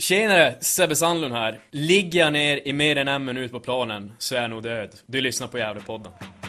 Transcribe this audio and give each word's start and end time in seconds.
Tjenare, 0.00 0.54
Sebbe 0.60 0.96
Sandlund 0.96 1.34
här. 1.34 1.60
Ligger 1.70 2.20
jag 2.20 2.32
ner 2.32 2.68
i 2.68 2.72
mer 2.72 2.96
än 2.96 3.08
en 3.08 3.24
minut 3.24 3.52
på 3.52 3.60
planen 3.60 4.12
så 4.18 4.34
är 4.34 4.40
jag 4.40 4.50
nog 4.50 4.62
död. 4.62 4.90
Du 5.06 5.20
lyssnar 5.20 5.48
på 5.48 5.58
Gävlepodden. 5.58 6.12
podden 6.12 6.47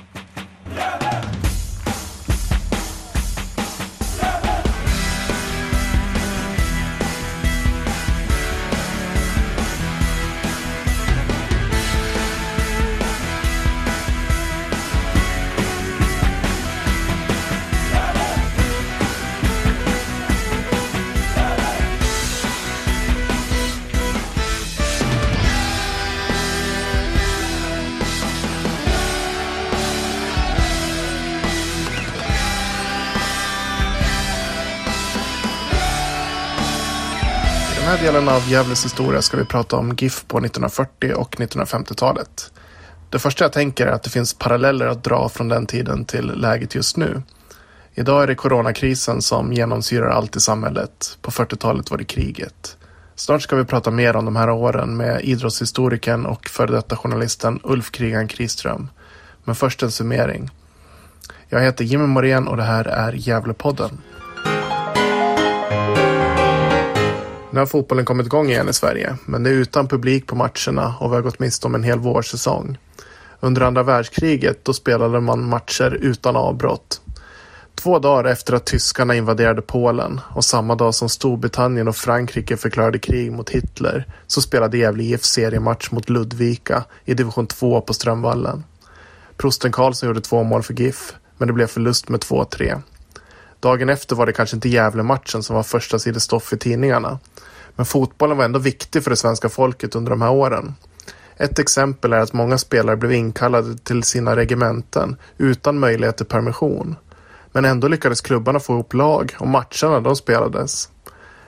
delen 38.19 38.35
av 38.35 38.49
Gävles 38.49 38.85
historia 38.85 39.21
ska 39.21 39.37
vi 39.37 39.45
prata 39.45 39.75
om 39.75 39.95
GIF 39.97 40.25
på 40.27 40.37
1940 40.37 41.13
och 41.13 41.35
1950-talet. 41.35 42.51
Det 43.09 43.19
första 43.19 43.43
jag 43.43 43.53
tänker 43.53 43.87
är 43.87 43.91
att 43.91 44.03
det 44.03 44.09
finns 44.09 44.33
paralleller 44.33 44.87
att 44.87 45.03
dra 45.03 45.29
från 45.29 45.47
den 45.47 45.65
tiden 45.65 46.05
till 46.05 46.25
läget 46.25 46.75
just 46.75 46.97
nu. 46.97 47.21
Idag 47.93 48.23
är 48.23 48.27
det 48.27 48.35
coronakrisen 48.35 49.21
som 49.21 49.53
genomsyrar 49.53 50.09
allt 50.09 50.35
i 50.35 50.39
samhället. 50.39 51.17
På 51.21 51.31
40-talet 51.31 51.91
var 51.91 51.97
det 51.97 52.03
kriget. 52.03 52.77
Snart 53.15 53.41
ska 53.41 53.55
vi 53.55 53.65
prata 53.65 53.91
mer 53.91 54.15
om 54.15 54.25
de 54.25 54.35
här 54.35 54.49
åren 54.49 54.97
med 54.97 55.21
idrottshistorikern 55.21 56.25
och 56.25 56.47
före 56.47 56.71
detta 56.71 56.95
journalisten 56.95 57.59
Ulf 57.63 57.91
Krigan 57.91 58.27
Kriström. 58.27 58.89
Men 59.43 59.55
först 59.55 59.83
en 59.83 59.91
summering. 59.91 60.49
Jag 61.49 61.61
heter 61.61 61.85
Jimmy 61.85 62.05
Morén 62.05 62.47
och 62.47 62.57
det 62.57 62.63
här 62.63 62.85
är 62.85 63.13
Gävlepodden. 63.13 63.97
Nu 67.51 67.59
har 67.59 67.65
fotbollen 67.65 68.05
kommit 68.05 68.25
igång 68.25 68.49
igen 68.49 68.69
i 68.69 68.73
Sverige, 68.73 69.17
men 69.25 69.43
det 69.43 69.49
är 69.49 69.53
utan 69.53 69.87
publik 69.87 70.27
på 70.27 70.35
matcherna 70.35 70.95
och 70.99 71.11
vi 71.11 71.15
har 71.15 71.21
gått 71.21 71.39
miste 71.39 71.67
om 71.67 71.75
en 71.75 71.83
hel 71.83 71.99
vårsäsong. 71.99 72.77
Under 73.39 73.61
andra 73.61 73.83
världskriget 73.83 74.65
då 74.65 74.73
spelade 74.73 75.19
man 75.19 75.43
matcher 75.49 75.97
utan 76.01 76.35
avbrott. 76.35 77.01
Två 77.75 77.99
dagar 77.99 78.31
efter 78.31 78.53
att 78.53 78.65
tyskarna 78.65 79.15
invaderade 79.15 79.61
Polen 79.61 80.21
och 80.35 80.45
samma 80.45 80.75
dag 80.75 80.95
som 80.95 81.09
Storbritannien 81.09 81.87
och 81.87 81.95
Frankrike 81.95 82.57
förklarade 82.57 82.99
krig 82.99 83.31
mot 83.31 83.49
Hitler 83.49 84.05
så 84.27 84.41
spelade 84.41 84.77
Gävle 84.77 85.03
IF 85.03 85.23
seriematch 85.23 85.91
mot 85.91 86.09
Ludvika 86.09 86.83
i 87.05 87.13
division 87.13 87.47
2 87.47 87.81
på 87.81 87.93
Strömvallen. 87.93 88.63
Prosten 89.37 89.71
Karlsson 89.71 90.07
gjorde 90.07 90.21
två 90.21 90.43
mål 90.43 90.63
för 90.63 90.73
GIF, 90.73 91.13
men 91.37 91.47
det 91.47 91.53
blev 91.53 91.67
förlust 91.67 92.09
med 92.09 92.19
2-3. 92.19 92.81
Dagen 93.59 93.89
efter 93.89 94.15
var 94.15 94.25
det 94.25 94.33
kanske 94.33 94.55
inte 94.55 94.69
Gävle-matchen 94.69 95.43
som 95.43 95.55
var 95.55 95.63
första 95.63 95.99
sidestoff 95.99 96.53
i 96.53 96.57
tidningarna. 96.57 97.19
Men 97.75 97.85
fotbollen 97.85 98.37
var 98.37 98.45
ändå 98.45 98.59
viktig 98.59 99.03
för 99.03 99.09
det 99.09 99.15
svenska 99.15 99.49
folket 99.49 99.95
under 99.95 100.09
de 100.09 100.21
här 100.21 100.31
åren. 100.31 100.75
Ett 101.37 101.59
exempel 101.59 102.13
är 102.13 102.19
att 102.19 102.33
många 102.33 102.57
spelare 102.57 102.97
blev 102.97 103.11
inkallade 103.11 103.77
till 103.77 104.03
sina 104.03 104.35
regementen 104.35 105.15
utan 105.37 105.79
möjlighet 105.79 106.17
till 106.17 106.25
permission. 106.25 106.95
Men 107.51 107.65
ändå 107.65 107.87
lyckades 107.87 108.21
klubbarna 108.21 108.59
få 108.59 108.73
ihop 108.73 108.93
lag 108.93 109.35
och 109.39 109.47
matcherna 109.47 109.99
de 109.99 110.15
spelades. 110.15 110.89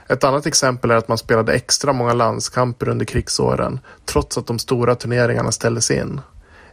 Ett 0.08 0.23
annat 0.23 0.46
exempel 0.46 0.92
är 0.92 0.96
att 0.96 1.08
man 1.08 1.18
spelade 1.18 1.53
extra 1.53 1.94
många 1.94 2.14
landskamper 2.14 2.90
under 2.90 3.06
krigsåren 3.06 3.80
trots 4.06 4.38
att 4.38 4.48
de 4.48 4.59
stora 4.59 4.96
turneringarna 4.96 5.52
ställdes 5.52 5.92
in. 5.92 6.22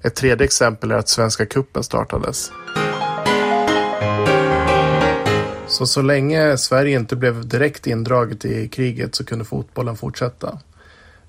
Ett 0.02 0.14
tredje 0.14 0.44
exempel 0.44 0.90
är 0.90 0.96
att 0.96 1.08
Svenska 1.08 1.46
Kuppen 1.46 1.82
startades. 1.82 2.50
Så 5.78 5.86
så 5.86 6.02
länge 6.02 6.58
Sverige 6.58 6.98
inte 6.98 7.16
blev 7.16 7.48
direkt 7.48 7.86
indraget 7.86 8.44
i 8.44 8.68
kriget 8.68 9.14
så 9.14 9.24
kunde 9.24 9.44
fotbollen 9.44 9.96
fortsätta. 9.96 10.58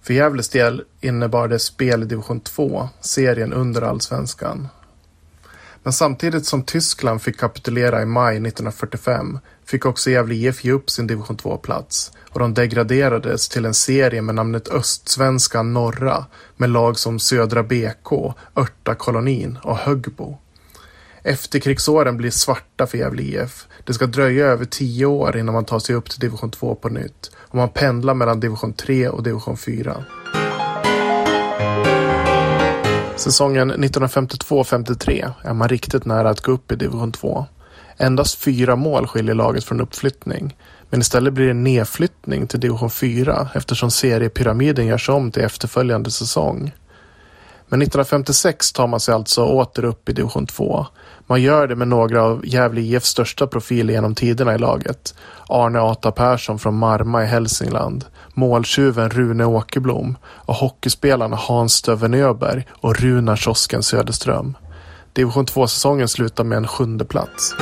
För 0.02 0.14
Gävles 0.14 0.50
del 0.50 0.84
innebar 1.02 1.48
det 1.48 1.60
spel 1.60 2.04
i 2.04 2.06
division 2.06 2.40
2, 2.40 2.90
serien 3.02 3.54
under 3.54 3.82
allsvenskan. 3.82 4.68
Men 5.84 5.94
samtidigt 5.94 6.46
som 6.46 6.64
Tyskland 6.64 7.22
fick 7.22 7.40
kapitulera 7.40 8.02
i 8.02 8.06
maj 8.06 8.36
1945 8.36 9.40
fick 9.66 9.86
också 9.86 10.10
Gävle 10.10 10.36
IF 10.36 10.64
ge 10.64 10.72
upp 10.72 10.90
sin 10.90 11.08
division 11.08 11.38
2-plats 11.38 12.12
och 12.30 12.40
de 12.40 12.54
degraderades 12.54 13.50
till 13.50 13.66
en 13.66 13.74
serie 13.74 14.22
med 14.22 14.36
namnet 14.36 14.68
Östsvenskan 14.68 15.74
norra 15.74 16.26
med 16.58 16.70
lag 16.70 17.00
som 17.00 17.20
Södra 17.20 17.64
BK, 17.64 18.34
Örta-kolonin 18.56 19.58
och 19.64 19.78
Högbo. 19.78 20.38
Efterkrigsåren 21.24 22.18
blir 22.18 22.32
svarta 22.32 22.88
för 22.88 22.98
Gävle 22.98 23.24
IF. 23.24 23.68
Det 23.84 23.94
ska 23.94 24.06
dröja 24.06 24.46
över 24.46 24.66
tio 24.66 25.06
år 25.06 25.38
innan 25.38 25.54
man 25.54 25.66
tar 25.66 25.80
sig 25.80 25.96
upp 25.96 26.10
till 26.10 26.20
division 26.20 26.52
2 26.52 26.76
på 26.76 26.90
nytt 26.90 27.32
och 27.38 27.56
man 27.56 27.70
pendlar 27.70 28.14
mellan 28.14 28.40
division 28.40 28.74
3 28.74 29.10
och 29.10 29.24
division 29.24 29.58
4. 29.58 30.04
Säsongen 33.16 33.74
1952-53 33.74 35.32
är 35.44 35.54
man 35.54 35.70
riktigt 35.70 36.06
nära 36.06 36.30
att 36.30 36.42
gå 36.42 36.52
upp 36.52 36.72
i 36.72 36.76
division 36.76 37.12
2. 37.12 37.46
Endast 37.98 38.40
fyra 38.40 38.76
mål 38.76 39.08
skiljer 39.08 39.36
laget 39.36 39.64
från 39.64 39.82
uppflyttning. 39.82 40.56
Men 40.90 41.02
istället 41.02 41.34
blir 41.34 41.48
det 41.48 41.54
nedflyttning 41.54 42.48
till 42.48 42.60
division 42.60 42.90
4 42.90 43.50
eftersom 43.54 43.92
seriepyramiden 43.92 44.86
görs 44.86 45.10
om 45.10 45.32
till 45.32 45.44
efterföljande 45.44 46.12
säsong. 46.12 46.72
Men 47.68 47.82
1956 47.82 48.72
tar 48.72 48.88
man 48.88 49.00
sig 49.00 49.14
alltså 49.16 49.46
åter 49.46 49.86
upp 49.86 50.10
i 50.10 50.14
division 50.14 50.48
2. 50.48 50.86
Man 51.30 51.42
gör 51.42 51.68
det 51.68 51.76
med 51.76 51.88
några 51.88 52.24
av 52.24 52.46
Gävle 52.46 52.82
IFs 52.82 53.08
största 53.08 53.48
profiler 53.48 53.94
genom 53.94 54.16
tiderna 54.16 54.56
i 54.56 54.58
laget. 54.58 55.16
Arne 55.48 55.80
Ata 55.80 56.12
Persson 56.12 56.60
från 56.60 56.78
Marma 56.78 57.24
i 57.24 57.28
Hälsingland, 57.28 58.06
måltjuven 58.34 59.10
Rune 59.10 59.46
Åkerblom 59.46 60.18
och 60.26 60.56
hockeyspelarna 60.56 61.36
Hans 61.36 61.74
Stöven 61.74 62.14
Öberg 62.14 62.68
och 62.72 62.96
Runar 62.96 63.36
Kiosken 63.36 63.84
Söderström. 63.84 64.58
Division 65.14 65.46
2-säsongen 65.46 66.08
slutar 66.08 66.44
med 66.44 66.58
en 66.58 66.68
sjunde 66.68 67.06
plats. 67.06 67.56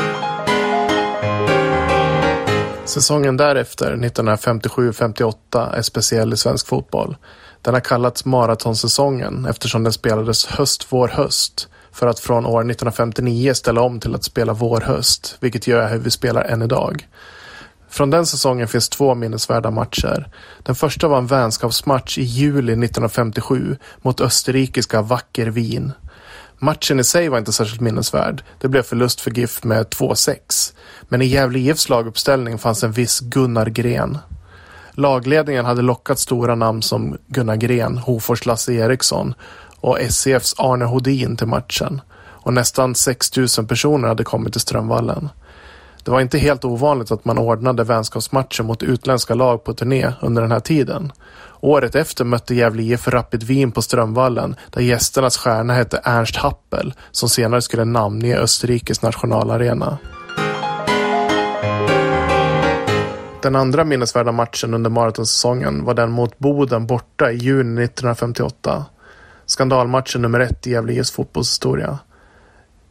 Säsongen 2.86 3.38
därefter, 3.38 3.96
1957-58, 3.96 5.74
är 5.74 5.82
speciell 5.82 6.34
i 6.34 6.38
svensk 6.38 6.68
fotboll. 6.68 7.18
Den 7.62 7.74
har 7.74 7.82
kallats 7.82 8.26
maratonsäsongen 8.26 9.46
eftersom 9.46 9.84
den 9.84 9.94
spelades 9.94 10.46
höst, 10.46 10.88
vår, 10.90 11.08
höst 11.08 11.70
för 11.98 12.08
att 12.08 12.20
från 12.20 12.46
år 12.46 12.60
1959 12.60 13.54
ställa 13.54 13.82
om 13.82 14.00
till 14.00 14.16
att 14.16 14.24
spela 14.24 14.54
vår-höst, 14.54 15.38
vilket 15.40 15.68
gör 15.68 15.90
hur 15.90 16.00
vi 16.00 16.12
spelar 16.12 16.44
än 16.44 16.62
idag. 16.62 17.08
Från 17.90 18.10
den 18.10 18.26
säsongen 18.26 18.68
finns 18.68 18.90
två 18.90 19.16
minnesvärda 19.16 19.72
matcher. 19.72 20.30
Den 20.64 20.76
första 20.76 21.08
var 21.08 21.18
en 21.18 21.28
vänskapsmatch 21.28 22.18
i 22.18 22.24
juli 22.24 22.72
1957 22.72 23.78
mot 24.02 24.22
österrikiska 24.22 25.02
Wacker 25.02 25.48
Wien. 25.48 25.92
Matchen 26.60 27.00
i 27.00 27.04
sig 27.04 27.30
var 27.30 27.38
inte 27.38 27.52
särskilt 27.54 27.82
minnesvärd. 27.82 28.44
Det 28.60 28.68
blev 28.68 28.82
förlust 28.82 29.22
för 29.22 29.32
GIF 29.32 29.64
med 29.64 29.86
2-6. 29.86 30.74
Men 31.10 31.22
i 31.22 31.26
Gävle 31.26 31.60
IFs 31.60 31.90
laguppställning 31.90 32.58
fanns 32.58 32.84
en 32.84 32.92
viss 32.92 33.20
Gunnar 33.20 33.66
Gren. 33.66 34.18
Lagledningen 34.92 35.66
hade 35.66 35.82
lockat 35.82 36.20
stora 36.20 36.56
namn 36.56 36.82
som 36.82 37.18
Gunnar 37.28 37.56
Gren, 37.56 37.98
Hofors 37.98 38.46
Lasse 38.46 38.74
Eriksson 38.74 39.34
och 39.88 40.00
SCFs 40.00 40.56
Arne 40.58 40.86
Hodin 40.86 41.38
till 41.38 41.48
matchen. 41.48 42.02
Och 42.18 42.54
nästan 42.54 42.96
6 42.96 43.38
000 43.38 43.68
personer 43.68 44.08
hade 44.08 44.24
kommit 44.24 44.54
till 44.54 44.62
Strömvallen. 44.62 45.30
Det 46.04 46.12
var 46.12 46.22
inte 46.22 46.38
helt 46.38 46.66
ovanligt 46.66 47.12
att 47.12 47.26
man 47.26 47.38
ordnade 47.38 47.84
vänskapsmatcher 47.84 48.64
mot 48.64 48.84
utländska 48.84 49.34
lag 49.34 49.64
på 49.64 49.74
turné 49.74 50.12
under 50.22 50.42
den 50.42 50.52
här 50.52 50.60
tiden. 50.60 51.12
Året 51.62 51.96
efter 51.96 52.26
mötte 52.26 52.56
Gävle 52.56 52.84
IF 52.84 53.08
Rapid 53.08 53.44
Wien 53.44 53.72
på 53.72 53.82
Strömvallen 53.82 54.56
där 54.70 54.82
gästernas 54.82 55.38
stjärna 55.38 55.74
hette 55.74 56.02
Ernst 56.04 56.36
Happel 56.36 56.94
som 57.12 57.30
senare 57.30 57.62
skulle 57.62 57.86
namnge 57.86 58.38
Österrikes 58.38 59.02
nationalarena. 59.02 59.98
Den 63.42 63.56
andra 63.56 63.84
minnesvärda 63.84 64.32
matchen 64.32 64.74
under 64.74 64.90
maratonsäsongen 64.90 65.86
var 65.86 65.94
den 65.94 66.12
mot 66.12 66.38
Boden 66.38 66.88
borta 66.88 67.32
i 67.32 67.38
juni 67.38 67.84
1958. 67.84 68.86
Skandalmatchen 69.48 70.22
nummer 70.22 70.40
ett 70.40 70.68
i 70.68 70.72
Gävle 70.72 70.94
IFs 70.94 71.12
fotbollshistoria. 71.12 72.00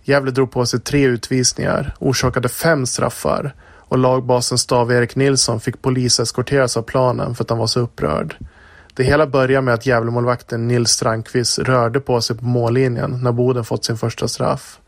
Gävle 0.03 0.31
drog 0.31 0.51
på 0.51 0.67
sig 0.67 0.81
tre 0.81 1.05
utvisningar, 1.05 1.95
orsakade 1.99 2.49
fem 2.49 2.87
straffar 2.87 3.55
och 3.89 3.99
lagbasen 3.99 4.59
Stav-Erik 4.59 5.17
Nilsson 5.17 5.61
fick 5.61 5.83
poliseskorteras 5.83 6.77
av 6.77 6.83
planen 6.83 7.35
för 7.35 7.45
att 7.45 7.51
han 7.51 7.59
var 7.59 7.67
så 7.67 7.81
upprörd. 7.81 8.37
Det 8.95 9.05
hela 9.05 9.27
började 9.27 9.63
med 9.63 9.75
att 9.75 9.87
Gävlemålvakten 9.87 10.69
Nils 10.69 10.91
Strandqvist 10.91 11.59
rörde 11.59 12.01
på 12.01 12.21
sig 12.21 12.37
på 12.37 12.45
mållinjen 12.45 13.23
när 13.23 13.33
Boden 13.33 13.65
fått 13.65 13.85
sin 13.85 13.97
första 13.97 14.29
straff. 14.29 14.81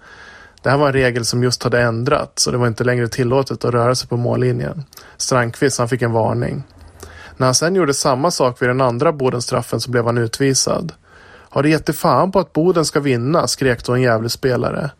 Det 0.62 0.70
här 0.70 0.78
var 0.78 0.86
en 0.86 0.92
regel 0.92 1.24
som 1.24 1.42
just 1.42 1.62
hade 1.62 1.82
ändrats 1.82 2.46
och 2.46 2.52
det 2.52 2.58
var 2.58 2.66
inte 2.66 2.84
längre 2.84 3.08
tillåtet 3.08 3.64
att 3.64 3.74
röra 3.74 3.94
sig 3.94 4.08
på 4.08 4.16
mållinjen. 4.16 4.84
Strandqvist 5.16 5.78
han 5.78 5.88
fick 5.88 6.02
en 6.02 6.12
varning. 6.12 6.62
När 7.36 7.46
han 7.46 7.54
sen 7.54 7.74
gjorde 7.74 7.94
samma 7.94 8.30
sak 8.30 8.62
vid 8.62 8.68
den 8.68 8.80
andra 8.80 9.12
Bodenstraffen 9.12 9.80
så 9.80 9.90
blev 9.90 10.04
han 10.04 10.18
utvisad. 10.18 10.92
Har 11.50 11.62
du 11.62 11.70
gett 11.70 11.96
fan 11.96 12.32
på 12.32 12.38
att 12.38 12.52
Boden 12.52 12.84
ska 12.84 13.00
vinna? 13.00 13.46
skrek 13.46 13.84
då 13.84 13.92
en 13.92 14.02
jävlig 14.02 14.30
spelare. 14.30 14.90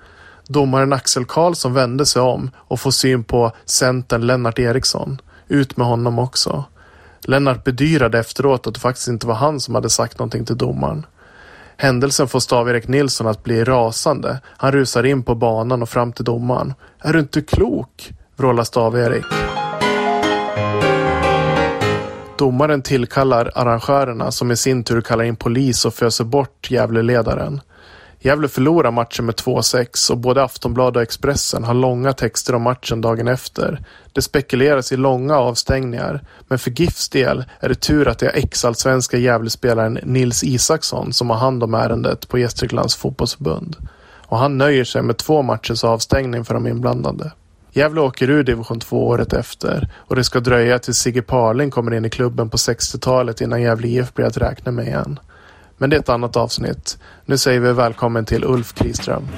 Domaren 0.49 0.93
Axel 0.93 1.25
Karlsson 1.25 1.75
vände 1.75 2.07
sig 2.07 2.23
om 2.23 2.51
och 2.57 2.81
får 2.81 2.91
syn 2.91 3.25
på 3.25 3.53
centern 3.65 4.27
Lennart 4.27 4.59
Eriksson. 4.59 5.21
Ut 5.49 5.77
med 5.77 5.87
honom 5.87 6.19
också. 6.19 6.65
Lennart 7.21 7.65
bedyrade 7.65 8.19
efteråt 8.19 8.67
att 8.67 8.75
det 8.75 8.81
faktiskt 8.81 9.09
inte 9.09 9.27
var 9.27 9.35
han 9.35 9.61
som 9.61 9.75
hade 9.75 9.91
sagt 9.91 10.19
någonting 10.19 10.45
till 10.45 10.57
domaren. 10.57 11.07
Händelsen 11.77 12.29
får 12.29 12.41
Stav-Erik 12.41 12.89
Nilsson 12.89 13.27
att 13.27 13.45
bli 13.45 13.65
rasande. 13.65 14.41
Han 14.45 14.73
rusar 14.73 15.07
in 15.07 15.23
på 15.23 15.35
banan 15.35 15.83
och 15.83 15.89
fram 15.89 16.13
till 16.13 16.25
domaren. 16.25 16.75
Är 16.99 17.13
du 17.13 17.19
inte 17.19 17.43
klok? 17.43 18.13
vrålar 18.37 18.65
Stav-Erik. 18.65 19.58
Domaren 22.39 22.83
tillkallar 22.83 23.53
arrangörerna 23.55 24.33
som 24.33 24.51
i 24.51 24.57
sin 24.57 24.85
tur 24.85 25.01
kallar 25.01 25.25
in 25.25 25.37
polis 25.37 25.85
och 25.85 25.95
föser 25.95 26.25
bort 26.25 26.71
Gävleledaren. 26.71 27.61
Gävle 28.21 28.49
förlorar 28.49 28.91
matchen 28.91 29.27
med 29.27 29.35
2-6 29.35 30.11
och 30.11 30.19
både 30.19 30.43
Aftonbladet 30.43 30.97
och 30.97 31.03
Expressen 31.03 31.65
har 31.65 31.75
långa 31.75 32.13
texter 32.13 32.55
om 32.55 32.63
matchen 32.63 33.01
dagen 33.01 33.29
efter. 33.29 33.81
Det 34.13 34.23
spekuleras 34.23 34.93
i 34.93 34.97
långa 34.97 35.37
avstängningar, 35.39 36.25
men 36.49 36.59
för 36.59 36.71
GIFs 36.71 37.09
del 37.09 37.45
är 37.61 37.69
det 37.69 37.81
tur 37.81 38.09
att 38.09 38.19
det 38.19 38.27
är 38.27 38.37
ex-allsvenska 38.37 39.19
Gävlespelaren 39.19 39.99
Nils 40.03 40.45
Isaksson 40.45 41.13
som 41.13 41.31
har 41.31 41.37
hand 41.37 41.63
om 41.63 41.75
ärendet 41.75 42.29
på 42.29 42.39
Gästriklands 42.39 42.97
fotbollsförbund. 42.97 43.77
Och 44.27 44.39
han 44.39 44.59
nöjer 44.59 44.85
sig 44.85 45.03
med 45.03 45.17
två 45.17 45.43
matchers 45.43 45.85
avstängning 45.85 46.45
för 46.45 46.55
de 46.55 46.67
inblandade. 46.67 47.33
Gävle 47.73 48.01
åker 48.01 48.31
ur 48.31 48.43
division 48.43 48.81
2 48.81 49.07
året 49.07 49.33
efter 49.33 49.89
och 49.97 50.17
det 50.17 50.25
ska 50.25 50.41
dröja 50.41 50.79
tills 50.79 50.99
Sigge 50.99 51.23
Parling 51.23 51.71
kommer 51.71 51.95
in 51.95 52.05
i 52.05 52.11
klubben 52.11 52.51
på 52.51 52.57
60-talet 52.57 53.41
innan 53.41 53.63
Gävle 53.63 53.89
IF 53.89 54.15
blir 54.15 54.27
att 54.27 54.37
räkna 54.37 54.73
med 54.73 54.87
igen. 54.87 55.21
Men 55.79 55.91
det 55.91 55.97
är 55.97 56.01
ett 56.01 56.09
annat 56.09 56.37
avsnitt. 56.37 56.99
Nu 57.27 57.39
säger 57.39 57.61
vi 57.61 57.73
välkommen 57.73 58.25
till 58.25 58.45
Ulf 58.45 58.75
Kriström. 58.75 59.29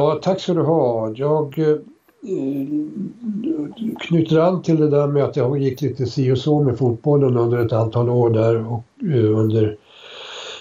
Ja, 0.00 0.18
tack 0.22 0.40
ska 0.40 0.54
du 0.54 0.62
ha. 0.62 1.12
Jag 1.14 1.58
eh, 1.58 1.76
knyter 4.00 4.38
an 4.38 4.62
till 4.62 4.76
det 4.76 4.90
där 4.90 5.06
med 5.06 5.24
att 5.24 5.36
jag 5.36 5.58
gick 5.58 5.82
lite 5.82 6.06
si 6.06 6.32
och 6.32 6.38
så 6.38 6.62
med 6.62 6.78
fotbollen 6.78 7.36
under 7.36 7.58
ett 7.58 7.72
antal 7.72 8.08
år 8.08 8.30
där 8.30 8.72
och 8.72 8.84
eh, 9.02 9.38
under 9.38 9.76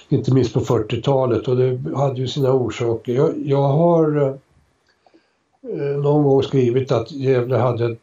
inte 0.09 0.33
minst 0.33 0.53
på 0.53 0.59
40-talet 0.59 1.47
och 1.47 1.57
det 1.57 1.79
hade 1.95 2.19
ju 2.19 2.27
sina 2.27 2.53
orsaker. 2.53 3.13
Jag, 3.13 3.33
jag 3.45 3.63
har 3.63 4.21
eh, 5.61 5.97
någon 6.03 6.23
gång 6.23 6.43
skrivit 6.43 6.91
att 6.91 7.11
Gävle 7.11 7.57
hade 7.57 7.85
ett 7.85 7.99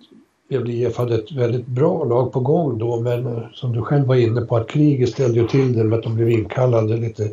Gävle 0.49 0.73
IF 0.73 0.97
hade 0.97 1.15
ett 1.15 1.33
väldigt 1.33 1.67
bra 1.67 2.05
lag 2.05 2.33
på 2.33 2.41
gång 2.41 2.79
då 2.79 3.01
men 3.01 3.27
eh, 3.27 3.43
som 3.53 3.73
du 3.73 3.83
själv 3.83 4.07
var 4.07 4.15
inne 4.15 4.41
på 4.41 4.57
att 4.57 4.69
kriget 4.69 5.09
ställde 5.09 5.41
ju 5.41 5.49
till 5.49 5.73
det 5.73 5.85
med 5.85 5.99
att 5.99 6.05
de 6.05 6.15
blev 6.15 6.31
inkallade 6.31 6.97
lite 6.97 7.31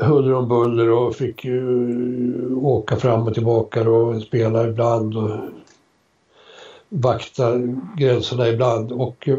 huller 0.00 0.34
om 0.34 0.48
buller 0.48 0.90
och 0.90 1.14
fick 1.14 1.44
ju 1.44 2.54
åka 2.54 2.96
fram 2.96 3.26
och 3.26 3.34
tillbaka 3.34 3.90
och 3.90 4.22
spela 4.22 4.68
ibland 4.68 5.16
och 5.16 5.30
vakta 6.88 7.52
gränserna 7.96 8.48
ibland. 8.48 8.92
Och, 8.92 9.28
eh, 9.28 9.38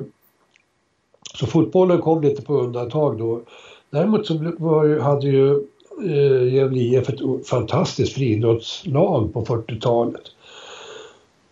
så 1.34 1.46
fotbollen 1.46 2.02
kom 2.02 2.22
lite 2.22 2.42
på 2.42 2.54
undantag 2.54 3.18
då. 3.18 3.42
Däremot 3.90 4.28
så 4.28 4.54
var, 4.58 5.00
hade 5.00 5.28
ju 5.28 5.54
eh, 6.04 6.54
Gävle 6.54 6.80
IF 6.80 7.10
ett 7.10 7.48
fantastiskt 7.48 8.14
friidrottslag 8.14 9.34
på 9.34 9.46
40-talet. 9.46 10.22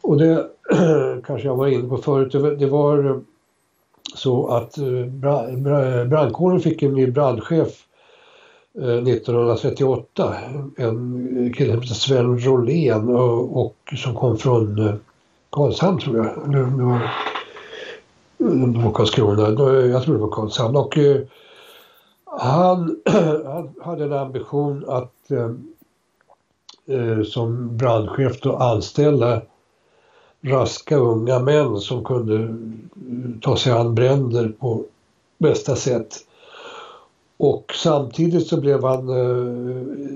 Och 0.01 0.17
det 0.17 0.49
kanske 1.23 1.47
jag 1.47 1.55
var 1.55 1.67
inne 1.67 1.89
på 1.89 1.97
förut, 1.97 2.59
det 2.59 2.67
var 2.67 3.05
eh, 3.05 3.17
så 4.15 4.47
att 4.47 4.77
eh, 4.77 5.05
brandkåren 6.05 6.59
fick 6.59 6.83
en 6.83 6.93
ny 6.93 7.07
brandchef 7.07 7.85
Eh, 8.81 9.03
1938. 9.03 10.35
En 10.77 11.53
kille 11.57 11.73
som 11.73 11.81
heter 11.81 11.95
Sven 11.95 12.39
Rolén 12.39 13.09
och, 13.09 13.61
och, 13.65 13.93
som 13.97 14.15
kom 14.15 14.37
från 14.37 14.87
eh, 14.87 14.95
Karlshamn 15.49 15.99
tror 15.99 16.17
jag. 16.17 16.25
Eller 16.25 16.63
det 16.63 16.83
var, 16.83 17.11
det 18.73 18.79
var 18.79 18.91
Karlskrona. 18.91 19.41
Jag 19.85 20.03
tror 20.03 20.15
det 20.15 20.21
var 20.21 20.31
Karlshamn. 20.31 20.75
Och, 20.75 20.97
eh, 20.97 21.21
han, 22.25 23.01
han 23.45 23.73
hade 23.81 24.03
en 24.03 24.13
ambition 24.13 24.85
att 24.87 25.31
eh, 25.31 25.51
eh, 26.97 27.23
som 27.23 27.77
brandchef 27.77 28.41
då 28.41 28.55
anställa 28.55 29.41
raska 30.41 30.97
unga 30.97 31.39
män 31.39 31.77
som 31.77 32.03
kunde 32.03 32.57
ta 33.41 33.57
sig 33.57 33.73
an 33.73 33.95
bränder 33.95 34.49
på 34.59 34.83
bästa 35.37 35.75
sätt. 35.75 36.25
Och 37.39 37.73
samtidigt 37.75 38.47
så 38.47 38.61
blev 38.61 38.83
han 38.83 39.09
eh, 39.09 39.53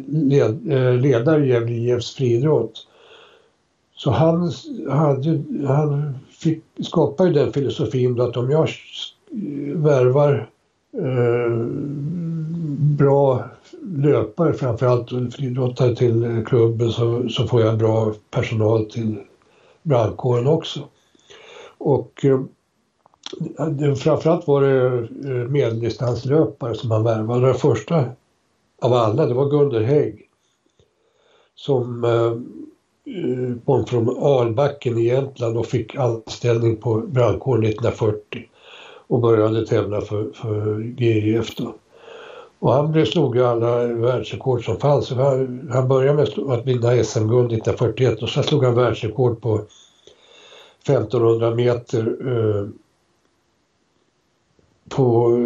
led, 0.08 0.72
eh, 0.72 0.94
ledare 0.94 1.46
i 1.46 1.50
Gävle 1.50 1.74
IFs 1.74 2.16
friidrott. 2.16 2.88
Så 3.96 4.12
han, 4.12 4.52
hade, 4.90 5.44
han 5.68 6.18
fick, 6.30 6.64
skapade 6.82 7.32
den 7.32 7.54
filosofin 7.54 8.22
att 8.22 8.38
om 8.38 8.52
jag 8.52 8.70
värvar 9.76 10.50
eh, 10.98 11.58
bra 12.98 13.44
löpare 13.82 14.54
framförallt 14.54 15.10
friidrottare 15.36 15.96
till 15.96 16.44
klubben 16.48 16.92
så, 16.92 17.30
så 17.30 17.48
får 17.48 17.62
jag 17.62 17.78
bra 17.78 18.14
personal 18.32 18.86
till 18.86 19.18
brandkåren 19.84 20.48
också. 20.48 20.80
Och 21.78 22.26
eh, 22.26 22.42
Eh, 23.60 23.96
framförallt 23.96 24.48
var 24.48 24.62
det 24.62 24.98
eh, 25.30 25.50
medeldistanslöpare 25.50 26.76
som 26.76 26.92
han 26.92 27.04
värvade. 27.04 27.46
Den 27.46 27.56
första 27.56 28.06
av 28.82 28.94
alla, 28.94 29.26
det 29.26 29.34
var 29.34 29.50
Gunder 29.50 29.82
Hägg. 29.82 30.30
Som 31.56 32.04
eh, 32.04 32.32
eh, 33.16 33.56
kom 33.66 33.86
från 33.86 34.24
Albacken 34.24 34.98
i 34.98 35.04
Jämtland 35.04 35.58
och 35.58 35.66
fick 35.66 35.96
anställning 35.96 36.78
på 36.78 36.98
brandkåren 36.98 37.64
1940 37.64 38.50
och 39.08 39.20
började 39.20 39.66
tävla 39.68 40.02
för, 40.02 40.32
för 40.34 40.80
GIF 40.80 41.56
då. 41.56 41.76
Och 42.60 42.74
han 42.74 43.06
slog 43.06 43.36
ju 43.36 43.46
alla 43.46 43.86
världsrekord 43.86 44.66
som 44.66 44.80
fanns. 44.80 45.12
Han, 45.12 45.70
han 45.74 45.88
började 45.88 46.18
med 46.18 46.54
att 46.54 46.66
vinna 46.66 47.04
SM-guld 47.04 47.52
1941 47.54 48.22
och 48.22 48.30
sen 48.30 48.44
slog 48.44 48.64
han 48.64 48.76
världsrekord 48.76 49.42
på 49.42 49.62
1500 50.84 51.56
meter 51.56 52.16
eh, 52.28 52.68
på, 54.96 55.32
eh, 55.32 55.38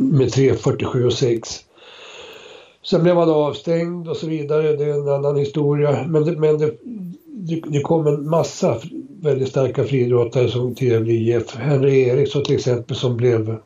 med 0.00 0.28
3.47 0.28 1.06
och 1.06 1.12
6. 1.12 1.64
Sen 2.82 3.02
blev 3.02 3.16
han 3.16 3.30
avstängd 3.30 4.08
och 4.08 4.16
så 4.16 4.26
vidare, 4.26 4.76
det 4.76 4.84
är 4.84 4.94
en 4.94 5.08
annan 5.08 5.36
historia. 5.36 6.04
Men 6.08 6.24
det, 6.24 6.36
men 6.36 6.58
det, 6.58 6.74
det, 7.26 7.62
det 7.66 7.80
kom 7.80 8.06
en 8.06 8.30
massa 8.30 8.78
väldigt 9.22 9.48
starka 9.48 9.84
friidrottare 9.84 10.48
som 10.48 10.74
till 10.74 11.10
IF. 11.10 11.56
Henry 11.56 12.00
Eriksson 12.00 12.44
till 12.44 12.54
exempel 12.54 12.96
som 12.96 13.16
blev, 13.16 13.56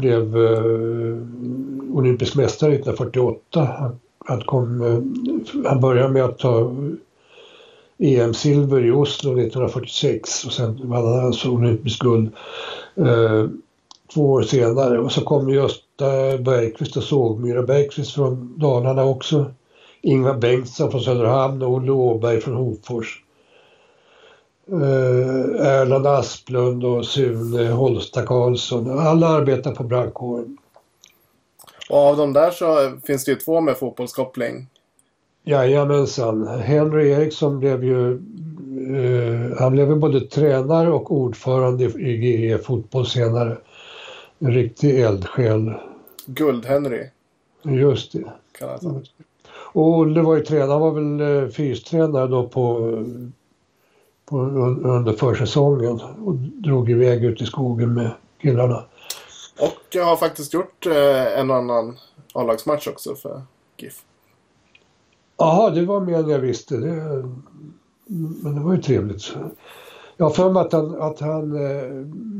blev 0.00 0.36
uh, 0.36 1.18
olympisk 1.92 2.36
mästare 2.36 2.74
1948. 2.74 3.68
Han, 3.78 4.00
han, 4.18 4.40
kom, 4.40 4.80
uh, 4.80 5.02
han 5.66 5.80
började 5.80 6.12
med 6.12 6.24
att 6.24 6.38
ta 6.38 6.74
EM-silver 7.98 8.84
i 8.84 8.90
Oslo 8.90 9.30
1946 9.30 10.44
och 10.44 10.52
sen 10.52 10.80
vann 10.82 11.04
han 11.04 11.26
alltså 11.26 11.50
olympisk 11.50 12.00
guld 12.00 12.30
eh, 12.96 13.46
två 14.14 14.32
år 14.32 14.42
senare. 14.42 14.98
Och 14.98 15.12
så 15.12 15.20
kom 15.20 15.48
Gösta 15.48 16.38
Bergqvist 16.38 16.96
och 16.96 17.02
Sågmyra 17.02 17.62
Bergqvist 17.62 18.14
från 18.14 18.58
Dalarna 18.58 19.04
också. 19.04 19.46
Ingvar 20.00 20.34
Bengtsson 20.34 20.90
från 20.90 21.00
Söderhamn 21.00 21.62
och 21.62 21.72
Olle 21.72 21.92
Åberg 21.92 22.40
från 22.40 22.54
Hofors. 22.54 23.22
Eh, 24.72 25.66
Erland 25.66 26.06
Asplund 26.06 26.84
och 26.84 27.06
Sune 27.06 27.68
Holsta 27.68 28.22
Karlsson. 28.22 28.98
Alla 28.98 29.28
arbetar 29.28 29.74
på 29.74 29.82
brandkåren. 29.82 30.58
Och 31.90 31.98
av 31.98 32.16
de 32.16 32.32
där 32.32 32.50
så 32.50 32.92
finns 33.06 33.24
det 33.24 33.30
ju 33.30 33.38
två 33.38 33.60
med 33.60 33.76
fotbollskoppling. 33.76 34.66
Jajamensan. 35.44 36.46
Henry 36.46 37.10
Eriksson 37.10 37.58
blev 37.58 37.84
ju 37.84 38.22
eh, 38.90 39.56
han 39.58 39.72
blev 39.72 39.96
både 39.96 40.20
tränare 40.20 40.92
och 40.92 41.12
ordförande 41.12 41.84
i 41.84 42.16
GE 42.16 42.58
fotboll 42.58 43.06
senare. 43.06 43.58
En 44.38 44.52
riktig 44.54 45.00
eldsjäl. 45.00 45.72
Guld-Henry 46.26 47.08
Just 47.62 48.12
det. 48.12 48.32
Och 49.72 49.88
Olle 49.88 50.22
var 50.22 50.36
ju 50.36 50.42
tränare, 50.42 50.70
han 50.70 50.80
var 50.80 50.90
väl 50.90 51.42
eh, 51.44 51.48
fystränare 51.50 52.26
då 52.26 52.48
på, 52.48 52.78
på, 54.24 54.36
un- 54.36 54.86
under 54.86 55.12
försäsongen 55.12 56.00
och 56.00 56.34
drog 56.34 56.90
iväg 56.90 57.24
ut 57.24 57.42
i 57.42 57.46
skogen 57.46 57.94
med 57.94 58.10
killarna. 58.42 58.84
Och 59.60 59.80
jag 59.90 60.04
har 60.04 60.16
faktiskt 60.16 60.54
gjort 60.54 60.86
eh, 60.86 61.38
en 61.38 61.50
annan 61.50 61.98
A-lagsmatch 62.34 62.88
också 62.88 63.14
för 63.14 63.42
GIF. 63.76 64.02
Jaha, 65.36 65.70
det 65.70 65.84
var 65.84 66.00
mer 66.00 66.18
än 66.18 66.28
jag 66.28 66.38
visste. 66.38 66.76
Det, 66.76 67.24
men 68.06 68.54
det 68.54 68.60
var 68.60 68.74
ju 68.74 68.82
trevligt. 68.82 69.36
Jag 70.16 70.26
har 70.26 70.32
för 70.32 70.50
mig 70.50 70.60
att 70.60 70.72
han, 70.72 71.00
att 71.00 71.20
han 71.20 71.56
eh, 71.56 71.90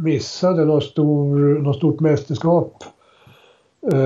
missade 0.05 0.65
något, 0.65 0.85
stor, 0.85 1.39
något 1.59 1.77
stort 1.77 2.01
mästerskap 2.01 2.85
eh, 3.93 3.99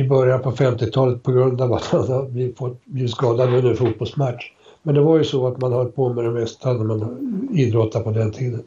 i 0.00 0.06
början 0.08 0.42
på 0.42 0.50
50-talet 0.50 1.22
på 1.22 1.32
grund 1.32 1.60
av 1.60 1.72
att 1.72 1.84
han 1.84 2.08
hade 2.08 2.30
blivit, 2.30 2.58
blivit 2.84 3.10
skadad 3.10 3.54
under 3.54 3.70
en 3.70 3.76
fotbollsmatch. 3.76 4.52
Men 4.82 4.94
det 4.94 5.00
var 5.00 5.18
ju 5.18 5.24
så 5.24 5.46
att 5.46 5.60
man 5.60 5.72
höll 5.72 5.92
på 5.92 6.12
med 6.12 6.24
det 6.24 6.30
mesta 6.30 6.72
när 6.72 6.84
man 6.84 7.48
idrottade 7.52 8.04
på 8.04 8.10
den 8.10 8.32
tiden. 8.32 8.62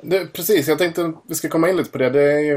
Det, 0.00 0.32
precis, 0.32 0.68
jag 0.68 0.78
tänkte 0.78 1.04
att 1.04 1.14
vi 1.26 1.34
ska 1.34 1.48
komma 1.48 1.68
in 1.68 1.76
lite 1.76 1.90
på 1.90 1.98
det. 1.98 2.10
det 2.10 2.32
är 2.32 2.40
ju, 2.40 2.56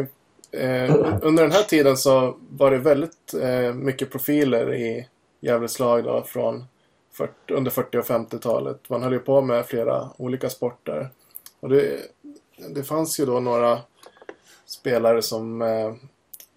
eh, 0.52 0.96
under 1.22 1.44
den 1.44 1.52
här 1.52 1.64
tiden 1.64 1.98
så 1.98 2.36
var 2.50 2.72
det 2.72 2.78
väldigt 2.78 3.34
eh, 3.42 3.74
mycket 3.74 4.12
profiler 4.12 4.74
i 4.74 5.08
Gävles 5.42 5.80
lag 5.80 6.04
då, 6.04 6.24
från 6.26 6.64
40, 7.14 7.54
under 7.54 7.72
40 7.72 7.98
och 7.98 8.06
50-talet. 8.06 8.90
Man 8.90 9.04
höll 9.04 9.14
ju 9.14 9.20
på 9.20 9.42
med 9.42 9.66
flera 9.66 10.10
olika 10.18 10.50
sporter. 10.50 11.10
Och 11.60 11.70
det, 11.70 11.98
det 12.76 12.84
fanns 12.84 13.20
ju 13.20 13.26
då 13.26 13.40
några 13.40 13.80
spelare 14.66 15.22
som 15.22 15.62
eh, 15.62 15.94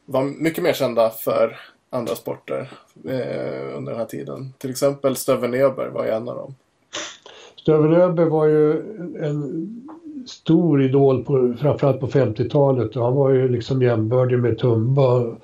var 0.05 0.23
mycket 0.25 0.65
mer 0.65 0.73
kända 0.73 1.11
för 1.11 1.61
andra 1.91 2.15
sporter 2.15 2.71
eh, 3.05 3.77
under 3.77 3.93
den 3.93 3.97
här 3.97 4.07
tiden. 4.07 4.53
Till 4.59 4.71
exempel 4.71 5.17
Stöven 5.17 5.55
Öberg 5.55 5.91
var 5.91 6.05
ju 6.05 6.11
en 6.11 6.29
av 6.29 6.37
dem. 6.37 6.55
Stöven 7.57 7.93
Öberg 7.95 8.29
var 8.29 8.47
ju 8.47 8.73
en 9.21 9.71
stor 10.27 10.83
idol 10.83 11.25
på, 11.25 11.55
framförallt 11.61 12.01
på 12.01 12.07
50-talet 12.07 12.97
och 12.97 13.05
han 13.05 13.15
var 13.15 13.31
ju 13.31 13.49
liksom 13.49 13.83
jämbördig 13.83 14.39
med 14.39 14.59
Tumba, 14.59 15.37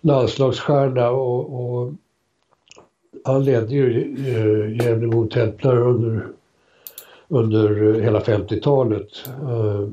landslagsstjärna 0.00 1.10
och, 1.10 1.60
och 1.60 1.92
han 3.24 3.44
ledde 3.44 3.74
ju 3.74 4.14
eh, 4.28 4.84
Gävlebo 4.86 5.26
Templare 5.26 5.80
under, 5.80 6.26
under 7.28 7.94
eh, 7.94 8.02
hela 8.02 8.20
50-talet. 8.20 9.08
Eh, 9.26 9.88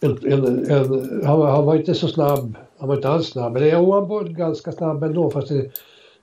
en, 0.00 0.18
en, 0.32 0.70
en, 0.70 1.20
han, 1.26 1.38
var- 1.38 1.50
han 1.50 1.64
var 1.66 1.74
inte 1.76 1.94
så 1.94 2.08
snabb, 2.08 2.56
han 2.78 2.88
var 2.88 2.96
inte 2.96 3.08
alls 3.08 3.26
snabb, 3.28 3.52
men 3.52 3.68
jo, 3.68 3.92
han 3.92 4.08
var 4.08 4.24
ganska 4.24 4.72
snabb 4.72 5.02
ändå 5.02 5.30
fast 5.30 5.48
det, 5.48 5.70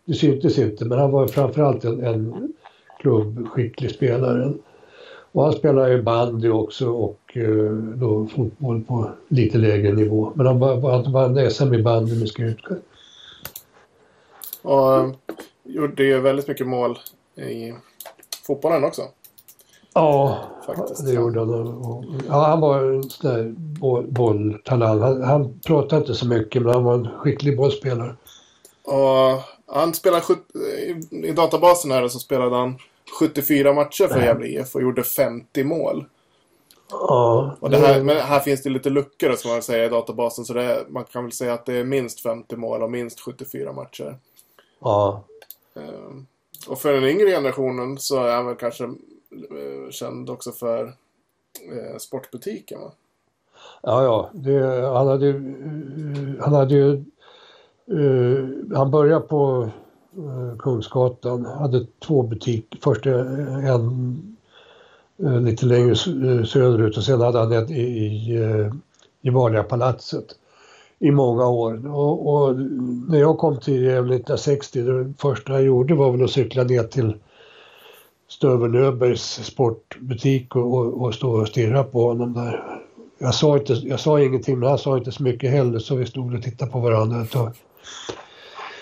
det 0.05 0.13
syntes 0.13 0.57
inte 0.59 0.85
men 0.85 0.99
han 0.99 1.11
var 1.11 1.27
framförallt 1.27 1.83
en, 1.85 2.03
en 2.03 2.53
klubbskicklig 2.99 3.91
spelare. 3.91 4.53
Och 5.31 5.43
han 5.43 5.53
spelade 5.53 5.91
ju 5.91 6.01
bandy 6.01 6.49
också 6.49 6.89
och 6.89 7.37
eh, 7.37 7.73
då 7.73 8.27
fotboll 8.35 8.81
på 8.81 9.09
lite 9.27 9.57
lägre 9.57 9.93
nivå. 9.93 10.31
Men 10.35 10.45
han 10.45 10.59
var- 10.59 10.91
han 10.91 11.11
vann 11.11 11.51
SM 11.51 11.73
i 11.73 11.81
bandy 11.83 12.19
med 12.19 12.27
Skutskär. 12.29 12.77
Och 14.61 15.15
gjorde 15.65 16.03
ju 16.03 16.19
väldigt 16.19 16.47
mycket 16.47 16.67
mål 16.67 16.99
i 17.35 17.73
fotbollen 18.47 18.83
också. 18.83 19.01
Ja, 19.93 20.39
Faktiskt. 20.65 21.05
det 21.05 21.13
gjorde 21.13 21.39
han. 21.39 22.23
Ja, 22.27 22.45
han 22.45 22.59
var 22.61 22.79
en 22.83 23.03
sån 23.03 23.31
där 23.33 23.53
boll, 23.57 24.07
bolltalang. 24.11 24.99
Han, 25.01 25.23
han 25.23 25.59
pratade 25.59 26.01
inte 26.01 26.15
så 26.15 26.27
mycket 26.27 26.61
men 26.61 26.73
han 26.73 26.83
var 26.83 26.93
en 26.93 27.07
skicklig 27.07 27.57
bollspelare. 27.57 28.15
Och 28.83 29.41
han 29.67 29.93
spelade 29.93 30.23
i, 31.11 31.31
databasen 31.31 31.91
här 31.91 32.07
så 32.07 32.19
spelade 32.19 32.55
han 32.55 32.75
74 33.19 33.73
matcher 33.73 34.07
för 34.07 34.21
Gävle 34.21 34.47
IF 34.47 34.75
och 34.75 34.81
gjorde 34.81 35.03
50 35.03 35.63
mål. 35.63 36.05
Ja, 36.91 37.57
det 37.61 37.77
här, 37.77 38.01
men 38.03 38.17
här 38.17 38.39
finns 38.39 38.63
det 38.63 38.69
lite 38.69 38.89
luckor 38.89 39.33
ska 39.35 39.49
man 39.49 39.61
säga 39.61 39.85
i 39.85 39.89
databasen 39.89 40.45
så 40.45 40.57
är- 40.57 40.85
man 40.89 41.03
kan 41.03 41.23
väl 41.23 41.31
säga 41.31 41.53
att 41.53 41.65
det 41.65 41.73
är 41.73 41.83
minst 41.83 42.21
50 42.21 42.55
mål 42.55 42.83
och 42.83 42.91
minst 42.91 43.19
74 43.19 43.73
matcher. 43.73 44.17
ja. 44.79 45.23
Ehm, 45.75 46.25
och 46.67 46.79
för 46.79 46.93
den 46.93 47.03
yngre 47.03 47.29
generationen 47.29 47.97
så 47.97 48.23
är 48.23 48.35
han 48.35 48.45
väl 48.45 48.55
kanske 48.55 48.83
eh, 48.83 49.89
känd 49.91 50.29
också 50.29 50.51
för 50.51 50.85
eh, 51.71 51.97
sportbutiken 51.99 52.81
va? 52.81 52.91
Ja, 53.81 54.03
ja. 54.03 54.29
Det, 54.33 54.87
han 54.87 55.07
hade, 55.07 55.25
ju- 55.25 56.39
han 56.41 56.53
hade 56.53 56.73
ju... 56.75 57.03
uh, 57.91 58.75
han 58.75 58.91
började 58.91 59.27
på 59.27 59.69
uh, 60.17 60.57
Kungsgatan, 60.57 61.45
hade 61.45 61.85
två 61.99 62.23
butiker. 62.23 62.79
Först 62.83 63.05
en 63.05 64.37
uh, 65.23 65.41
lite 65.41 65.65
längre 65.65 65.95
söderut 66.45 66.97
och 66.97 67.03
sen 67.03 67.21
hade 67.21 67.39
han 67.39 67.51
en 67.51 67.69
i, 67.71 67.81
i, 67.81 68.69
i 69.21 69.29
Vanliga 69.29 69.63
palatset 69.63 70.25
i 70.99 71.11
många 71.11 71.47
år. 71.47 71.87
Och, 71.95 72.33
och 72.33 72.55
när 73.09 73.19
jag 73.19 73.37
kom 73.37 73.59
till 73.59 73.83
Gävle 73.83 74.15
1960, 74.15 74.81
det 74.81 75.13
första 75.17 75.53
jag 75.53 75.63
gjorde 75.63 75.95
var 75.95 76.11
väl 76.11 76.23
att 76.23 76.31
cykla 76.31 76.63
ner 76.63 76.83
till 76.83 77.15
Stövel 78.27 78.75
Öbergs 78.75 79.45
sportbutik 79.45 80.55
och, 80.55 80.73
och, 80.73 81.01
och 81.01 81.13
stå 81.13 81.31
och 81.31 81.47
stirra 81.47 81.83
på 81.83 82.07
honom 82.07 82.33
där. 82.33 82.81
Jag 83.17 83.35
sa, 83.35 83.57
inte, 83.57 83.73
jag 83.73 83.99
sa 83.99 84.21
ingenting, 84.21 84.59
men 84.59 84.69
han 84.69 84.77
sa 84.77 84.97
inte 84.97 85.11
så 85.11 85.23
mycket 85.23 85.51
heller, 85.51 85.79
så 85.79 85.95
vi 85.95 86.05
stod 86.05 86.33
och 86.33 86.43
tittade 86.43 86.71
på 86.71 86.79
varandra 86.79 87.21
ett 87.21 87.31
tag. 87.31 87.51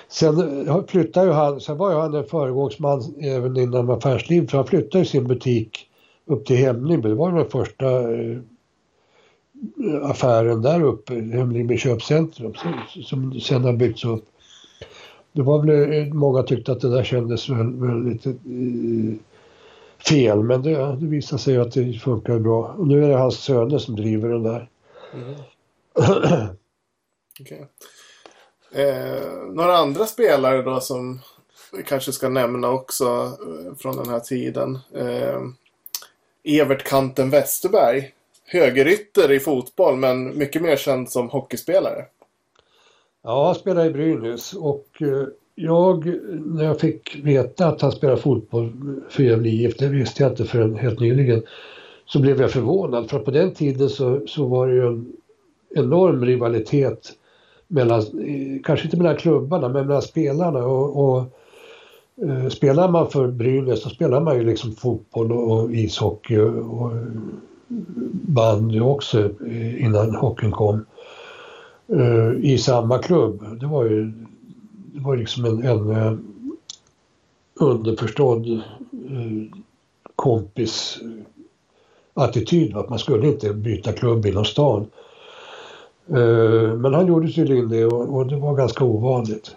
Sen 0.07 0.87
flyttade 0.87 1.25
ju 1.25 1.31
han, 1.31 1.59
sen 1.59 1.77
var 1.77 1.91
ju 1.91 1.97
han 1.97 2.13
en 2.13 2.23
föregångsman 2.23 3.01
även 3.21 3.57
inom 3.57 3.89
affärslivet, 3.89 4.51
för 4.51 4.57
han 4.57 4.67
flyttade 4.67 5.05
sin 5.05 5.27
butik 5.27 5.87
upp 6.25 6.45
till 6.45 6.57
Hemlingby. 6.57 7.09
Det 7.09 7.15
var 7.15 7.31
den 7.31 7.49
första 7.49 8.13
eh, 8.13 8.37
affären 10.01 10.61
där 10.61 10.83
uppe, 10.83 11.13
Hemlingby 11.13 11.77
köpcentrum, 11.77 12.53
som, 13.03 13.39
sen 13.39 13.63
har 13.63 13.73
byggts 13.73 14.05
upp. 14.05 14.25
Det 15.31 15.41
var 15.41 15.65
väl, 15.65 15.93
eh, 15.93 16.13
många 16.13 16.43
tyckte 16.43 16.71
att 16.71 16.81
det 16.81 16.89
där 16.89 17.03
kändes 17.03 17.49
väl, 17.49 17.73
väl 17.73 18.03
lite 18.03 18.29
eh, 18.29 19.15
fel, 20.09 20.43
men 20.43 20.61
det, 20.61 20.95
det 20.95 21.05
visade 21.05 21.41
sig 21.41 21.57
att 21.57 21.71
det 21.71 21.93
funkar 21.93 22.39
bra. 22.39 22.75
Och 22.77 22.87
nu 22.87 23.03
är 23.03 23.09
det 23.09 23.15
hans 23.15 23.35
söner 23.35 23.77
som 23.77 23.95
driver 23.95 24.29
den 24.29 24.43
där. 24.43 24.69
Mm. 25.13 25.35
Okej. 27.39 27.67
Eh, 28.71 29.43
några 29.53 29.77
andra 29.77 30.05
spelare 30.05 30.61
då 30.61 30.79
som 30.79 31.19
vi 31.73 31.83
kanske 31.83 32.11
ska 32.11 32.29
nämna 32.29 32.69
också 32.69 33.05
eh, 33.47 33.75
från 33.77 33.97
den 33.97 34.09
här 34.09 34.19
tiden. 34.19 34.79
Eh, 34.95 35.41
Evert 36.43 36.83
Kanten 36.83 37.29
Westerberg. 37.29 38.13
Högerytter 38.53 39.31
i 39.31 39.39
fotboll 39.39 39.95
men 39.95 40.37
mycket 40.37 40.61
mer 40.61 40.75
känd 40.75 41.09
som 41.09 41.29
hockeyspelare. 41.29 42.05
Ja, 43.23 43.45
han 43.45 43.55
spelade 43.55 43.89
i 43.89 43.93
Brynäs 43.93 44.53
och 44.53 44.87
eh, 44.99 45.27
jag, 45.55 46.05
när 46.45 46.63
jag 46.63 46.79
fick 46.79 47.19
veta 47.23 47.67
att 47.67 47.81
han 47.81 47.91
spelade 47.91 48.21
fotboll 48.21 48.71
för 49.09 49.23
Gävle 49.23 49.49
IF, 49.49 49.77
det 49.77 49.87
visste 49.87 50.23
jag 50.23 50.31
inte 50.31 50.45
förrän 50.45 50.75
helt 50.75 50.99
nyligen, 50.99 51.43
så 52.05 52.19
blev 52.19 52.41
jag 52.41 52.51
förvånad 52.51 53.09
för 53.09 53.19
på 53.19 53.31
den 53.31 53.53
tiden 53.53 53.89
så, 53.89 54.27
så 54.27 54.45
var 54.45 54.67
det 54.67 54.73
ju 54.73 54.87
en 54.87 55.13
enorm 55.75 56.25
rivalitet 56.25 57.09
mellan, 57.67 57.99
eh, 57.99 58.61
kanske 58.63 58.85
inte 58.85 58.97
mellan 58.97 59.17
klubbarna, 59.17 59.69
men 59.69 59.87
mellan 59.87 60.01
spelarna 60.01 60.65
och, 60.65 61.05
och 61.05 61.23
eh, 62.27 62.49
spelar 62.49 62.89
man 62.89 63.09
för 63.09 63.27
Brynäs 63.27 63.81
så 63.81 63.89
spelar 63.89 64.21
man 64.21 64.37
ju 64.37 64.43
liksom 64.43 64.75
fotboll 64.75 65.31
och, 65.31 65.51
och 65.51 65.71
ishockey 65.71 66.37
och, 66.37 66.81
och 66.81 66.91
bandy 68.27 68.79
också 68.79 69.29
innan 69.77 70.15
hockeyn 70.15 70.51
kom 70.51 70.85
eh, 71.87 72.31
i 72.41 72.57
samma 72.57 72.99
klubb. 72.99 73.59
Det 73.59 73.65
var 73.65 73.83
ju 73.83 74.11
det 74.93 74.99
var 74.99 75.17
liksom 75.17 75.45
en, 75.45 75.63
en 75.63 75.89
eh, 75.89 76.13
underförstådd 77.53 78.45
kompisattityd. 78.45 79.53
kompis 80.15 80.99
attityd. 82.13 82.77
Att 82.77 82.89
man 82.89 82.99
skulle 82.99 83.27
inte 83.27 83.53
byta 83.53 83.93
klubb 83.93 84.25
inom 84.25 84.45
stan. 84.45 84.85
Men 86.77 86.93
han 86.93 87.07
gjorde 87.07 87.31
tydligen 87.31 87.69
det 87.69 87.85
och, 87.85 88.27
det 88.27 88.35
var 88.35 88.55
ganska 88.55 88.83
ovanligt. 88.83 89.55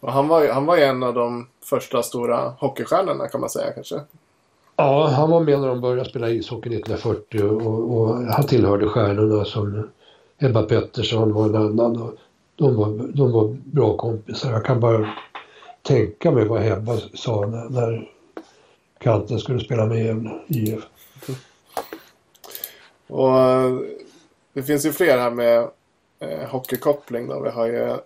Och 0.00 0.12
han 0.12 0.28
var 0.28 0.42
ju 0.42 0.50
han 0.50 0.66
var 0.66 0.76
ju 0.76 0.82
en 0.82 1.02
av 1.02 1.14
de 1.14 1.46
första 1.64 2.02
stora 2.02 2.54
hockeystjärnorna 2.58 3.28
kan 3.28 3.40
man 3.40 3.50
säga 3.50 3.72
kanske. 3.72 4.00
Ja, 4.80 5.06
han 5.06 5.30
var 5.30 5.40
med 5.40 5.60
när 5.60 5.68
de 5.68 5.80
började 5.80 6.10
spela 6.10 6.30
ishockey 6.30 6.68
1940 6.68 7.42
och, 7.42 7.96
och 7.96 8.16
han 8.16 8.46
tillhörde 8.46 8.88
stjärnorna 8.88 9.44
som 9.44 9.88
Ebba 10.38 10.62
Pettersson 10.62 11.32
var 11.32 11.46
en 11.46 11.56
annan. 11.56 12.02
Och 12.02 12.14
de 12.56 12.76
var, 12.76 12.88
de 13.14 13.32
var 13.32 13.56
bra 13.64 13.96
kompisar. 13.96 14.52
Jag 14.52 14.64
kan 14.64 14.80
bara 14.80 15.10
tänka 15.82 16.30
mig 16.30 16.44
vad 16.44 16.60
Hebba 16.60 16.96
sa 17.14 17.46
när, 17.46 17.68
när 17.68 18.10
kanten 18.98 19.38
skulle 19.38 19.60
spela 19.60 19.86
med 19.86 20.04
Gävle 20.04 20.30
IF. 20.48 20.84
Och 23.06 23.40
eh, 23.40 23.78
det 24.52 24.62
finns 24.62 24.86
ju 24.86 24.92
fler 24.92 25.18
här 25.18 25.30
med 25.30 25.68
eh, 26.18 26.48
hockeykoppling 26.48 27.28
då. 27.28 27.40
Vi 27.40 27.50
har 27.50 27.66
ju 27.66 27.96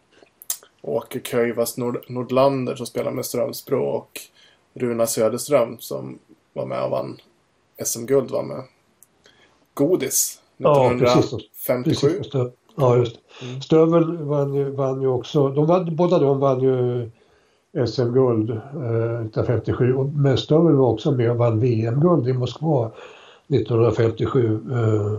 Åke 0.83 1.21
Köjvas 1.21 1.77
Nord 1.77 2.05
Nordlander 2.09 2.75
som 2.75 2.87
spelar 2.87 3.11
med 3.11 3.27
Strömsbro 3.27 3.83
och 3.83 4.21
Runa 4.75 5.07
Söderström 5.07 5.79
som 5.79 6.19
var 6.55 6.67
med 6.67 6.85
och 6.85 6.91
vann 6.91 7.17
SM-guld 7.85 8.31
var 8.31 8.43
med. 8.43 8.63
Godis 9.75 10.41
1957. 10.59 11.43
Ja, 11.67 11.83
precis. 11.85 12.33
Ja, 12.77 12.97
just 12.97 13.17
mm. 13.43 13.61
Stövel 13.61 14.17
vann 14.17 14.55
ju, 14.55 14.71
vann 14.71 15.03
ju 15.03 15.09
också, 15.09 15.49
de 15.49 15.67
vann, 15.67 15.97
båda 15.97 16.19
de 16.19 16.41
vann 16.41 16.61
ju 16.61 17.11
SM-guld 17.87 18.51
eh, 18.51 18.57
1957. 18.57 19.95
Men 20.15 20.39
Stövel 20.39 20.75
var 20.75 20.89
också 20.89 21.13
med 21.13 21.31
och 21.31 21.37
vann 21.37 21.61
VM-guld 21.61 22.29
i 22.29 22.33
Moskva 22.33 22.91
1957. 23.49 24.61
Eh, 24.73 25.19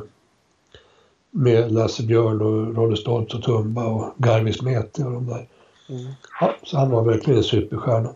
med 1.32 1.72
Lasse 1.72 2.04
Björn 2.04 2.42
och 2.42 2.75
Rolle 2.75 2.98
Stoltz 2.98 3.34
och 3.34 3.44
Tumba 3.44 3.86
och 3.86 4.13
Garvis 4.18 4.62
Mete 4.62 5.04
och 5.04 5.12
de 5.12 5.27
där. 5.27 5.48
Mm. 5.89 6.06
Ja, 6.39 6.56
så 6.63 6.77
han 6.77 6.89
var 6.89 7.04
verkligen 7.04 7.38
en 7.38 7.44
superstjärna. 7.44 8.10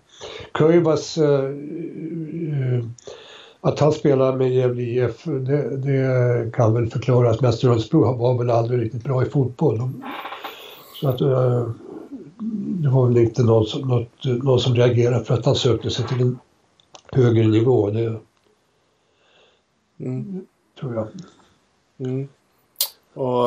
Köivas, 0.58 1.18
eh, 1.18 1.46
eh, 1.46 2.86
att 3.62 3.80
han 3.80 3.92
spelar 3.92 4.36
med 4.36 4.52
Gävle 4.52 4.82
IF, 4.82 5.24
det, 5.24 5.78
det, 5.78 6.52
kan 6.54 6.74
väl 6.74 6.90
förklaras 6.90 7.44
att 7.44 7.56
Strömsbro 7.56 8.18
var 8.18 8.38
väl 8.38 8.50
aldrig 8.50 8.82
riktigt 8.82 9.04
bra 9.04 9.24
i 9.24 9.30
fotboll. 9.30 9.90
Så 11.02 11.10
att 11.10 11.22
eh, 11.22 11.70
det 12.82 12.90
var 12.90 13.08
väl 13.08 13.18
inte 13.18 13.44
någon 13.44 13.66
som, 13.66 13.82
något, 13.82 14.44
någon 14.44 14.60
som 14.60 14.76
reagerade 14.76 15.26
för 15.26 15.34
att 15.34 15.46
han 15.46 15.56
sökte 15.56 15.90
sig 15.90 16.08
till 16.08 16.22
en 16.22 16.40
högre 17.12 17.48
nivå. 17.48 17.90
Det 17.90 18.20
mm. 20.00 20.46
tror 20.80 20.96
jag. 20.96 21.08
Mm. 22.08 22.28
Och, 23.14 23.46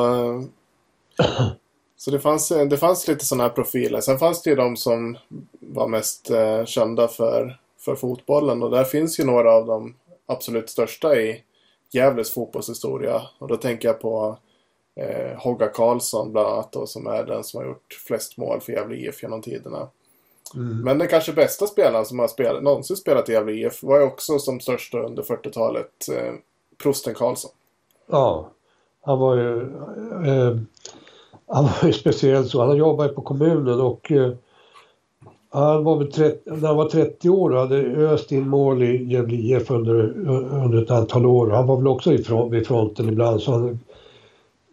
så 2.02 2.10
det 2.10 2.20
fanns, 2.20 2.48
det 2.48 2.76
fanns 2.76 3.08
lite 3.08 3.24
sådana 3.24 3.42
här 3.42 3.50
profiler. 3.50 4.00
Sen 4.00 4.18
fanns 4.18 4.42
det 4.42 4.50
ju 4.50 4.56
de 4.56 4.76
som 4.76 5.18
var 5.60 5.88
mest 5.88 6.30
eh, 6.30 6.64
kända 6.64 7.08
för, 7.08 7.60
för 7.78 7.94
fotbollen. 7.94 8.62
Och 8.62 8.70
där 8.70 8.84
finns 8.84 9.20
ju 9.20 9.24
några 9.24 9.52
av 9.52 9.66
de 9.66 9.94
absolut 10.26 10.70
största 10.70 11.16
i 11.16 11.42
Gävles 11.90 12.32
fotbollshistoria. 12.32 13.22
Och 13.38 13.48
då 13.48 13.56
tänker 13.56 13.88
jag 13.88 14.00
på 14.00 14.38
eh, 14.96 15.38
Hogga 15.38 15.68
Karlsson 15.68 16.32
bland 16.32 16.48
annat 16.48 16.72
då, 16.72 16.86
som 16.86 17.06
är 17.06 17.24
den 17.24 17.44
som 17.44 17.60
har 17.60 17.66
gjort 17.66 18.00
flest 18.06 18.36
mål 18.36 18.60
för 18.60 18.72
Gävle 18.72 18.96
IF 18.96 19.22
genom 19.22 19.42
tiderna. 19.42 19.88
Mm. 20.54 20.80
Men 20.80 20.98
den 20.98 21.08
kanske 21.08 21.32
bästa 21.32 21.66
spelaren 21.66 22.06
som 22.06 22.18
har 22.18 22.28
spelat, 22.28 22.62
någonsin 22.62 22.96
spelat 22.96 23.28
i 23.28 23.32
Gävle 23.32 23.52
IF 23.52 23.82
var 23.82 23.98
ju 23.98 24.04
också 24.04 24.38
som 24.38 24.60
största 24.60 24.98
under 24.98 25.22
40-talet 25.22 26.08
eh, 26.12 26.34
Prosten 26.82 27.14
Karlsson. 27.14 27.50
Ja, 28.06 28.50
han 29.00 29.18
var 29.18 29.36
ju, 29.36 29.60
eh, 30.26 30.56
han 31.52 31.64
var 31.64 31.86
ju 31.86 31.92
speciell 31.92 32.48
så. 32.48 32.64
Han 32.64 32.76
jobbade 32.76 33.08
på 33.08 33.22
kommunen 33.22 33.80
och 33.80 34.12
eh, 34.12 34.32
han 35.50 35.84
var 35.84 35.96
väl 35.96 36.12
30, 36.12 36.38
när 36.44 36.68
han 36.68 36.76
var 36.76 36.88
30 36.88 37.30
år 37.30 37.50
och 37.50 37.60
hade 37.60 37.76
öst 37.86 38.32
in 38.32 38.48
mål 38.48 38.82
i 38.82 39.04
Gävle 39.04 39.36
IF 39.36 39.70
under, 39.70 39.94
under 40.64 40.82
ett 40.82 40.90
antal 40.90 41.26
år. 41.26 41.50
Han 41.50 41.66
var 41.66 41.76
väl 41.76 41.88
också 41.88 42.10
vid 42.50 42.66
fronten 42.66 43.08
ibland 43.08 43.40
så 43.40 43.52
han, 43.52 43.78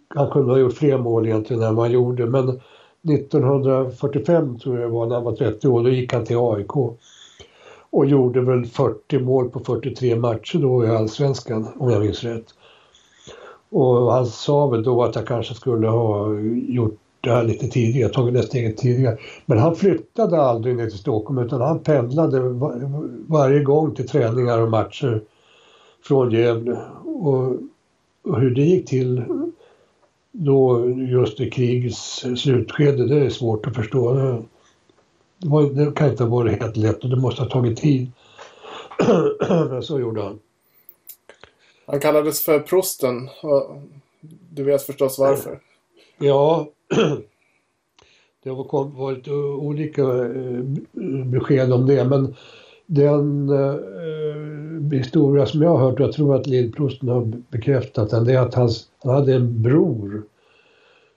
han 0.07 0.29
kunde 0.29 0.51
ha 0.51 0.59
gjort 0.59 0.74
fler 0.74 0.98
mål 0.98 1.27
egentligen 1.27 1.63
än 1.63 1.75
vad 1.75 1.86
han 1.86 1.93
gjorde. 1.93 2.25
Men 2.25 2.50
1945 2.50 4.59
tror 4.59 4.79
jag 4.79 4.89
det 4.89 4.93
var 4.93 5.05
när 5.05 5.15
han 5.15 5.24
var 5.24 5.36
30 5.36 5.67
år, 5.67 5.83
då 5.83 5.89
gick 5.89 6.13
han 6.13 6.25
till 6.25 6.38
AIK. 6.39 6.75
Och 7.91 8.05
gjorde 8.05 8.41
väl 8.41 8.65
40 8.65 9.19
mål 9.19 9.50
på 9.50 9.59
43 9.59 10.15
matcher 10.15 10.59
då 10.59 10.85
i 10.85 10.87
Allsvenskan 10.87 11.68
om 11.77 11.89
jag 11.89 12.01
minns 12.01 12.24
rätt. 12.24 12.53
Och 13.72 14.14
han 14.14 14.25
sa 14.25 14.68
väl 14.68 14.84
då 14.84 15.03
att 15.03 15.16
jag 15.16 15.27
kanske 15.27 15.53
skulle 15.53 15.88
ha 15.88 16.40
gjort 16.68 16.98
det 17.22 17.29
här 17.29 17.44
lite 17.44 17.68
tidigare, 17.68 18.10
tagit 18.10 18.34
det 18.34 18.44
steget 18.44 18.77
tidigare. 18.77 19.18
Men 19.46 19.58
han 19.58 19.75
flyttade 19.75 20.42
aldrig 20.42 20.75
ner 20.75 20.90
till 20.90 21.00
Stockholm 21.00 21.40
utan 21.40 21.62
han 21.62 21.79
pendlade 21.79 22.40
var, 22.40 23.08
varje 23.27 23.64
gång 23.64 23.96
till 23.96 24.08
träningar 24.08 24.62
och 24.62 24.70
matcher 24.70 25.22
från 26.03 26.32
Gävle. 26.32 26.77
Och, 27.05 27.55
och 28.24 28.42
hur 28.42 28.55
det 28.55 28.62
gick 28.62 28.90
till 28.90 29.24
då 30.32 30.90
just 30.90 31.40
i 31.40 31.50
krigets 31.50 32.25
slutskede, 32.38 33.08
det 33.08 33.25
är 33.25 33.29
svårt 33.29 33.68
att 33.68 33.75
förstå. 33.75 34.14
Det, 34.14 35.50
var, 35.50 35.64
det 35.64 35.92
kan 35.92 36.10
inte 36.10 36.24
ha 36.24 36.29
varit 36.29 36.62
helt 36.62 36.77
lätt 36.77 37.03
och 37.03 37.10
det 37.10 37.16
måste 37.16 37.42
ha 37.42 37.50
tagit 37.50 37.77
tid. 37.77 38.12
Men 39.70 39.84
så 39.84 40.00
gjorde 40.00 40.22
han. 40.22 40.40
Han 41.91 41.99
kallades 41.99 42.41
för 42.41 42.59
prosten. 42.59 43.29
Du 44.49 44.63
vet 44.63 44.81
förstås 44.81 45.19
varför. 45.19 45.59
Ja, 46.17 46.67
det 48.43 48.49
har 48.49 48.97
varit 48.97 49.27
eh, 49.27 49.33
olika 49.35 50.01
eh, 50.01 50.63
besked 51.25 51.73
om 51.73 51.85
det 51.85 52.05
men 52.05 52.35
den 52.85 53.49
eh, 53.49 54.99
historia 54.99 55.45
som 55.45 55.61
jag 55.61 55.69
har 55.69 55.77
hört, 55.77 55.99
och 55.99 56.05
jag 56.05 56.13
tror 56.13 56.35
att 56.35 56.47
lillprosten 56.47 57.09
har 57.09 57.31
bekräftat 57.49 58.09
den, 58.09 58.25
det 58.25 58.33
är 58.33 58.41
att 58.41 58.53
hans, 58.53 58.87
han 59.03 59.15
hade 59.15 59.35
en 59.35 59.61
bror 59.61 60.23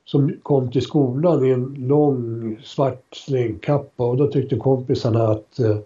som 0.04 0.35
kom 0.42 0.70
till 0.70 0.82
skolan 0.82 1.46
i 1.46 1.50
en 1.50 1.74
lång 1.78 2.56
svart 2.64 3.04
slängkappa 3.12 4.04
och 4.04 4.16
då 4.16 4.26
tyckte 4.26 4.56
kompisarna 4.56 5.28
att 5.28 5.58
eh, 5.58 5.78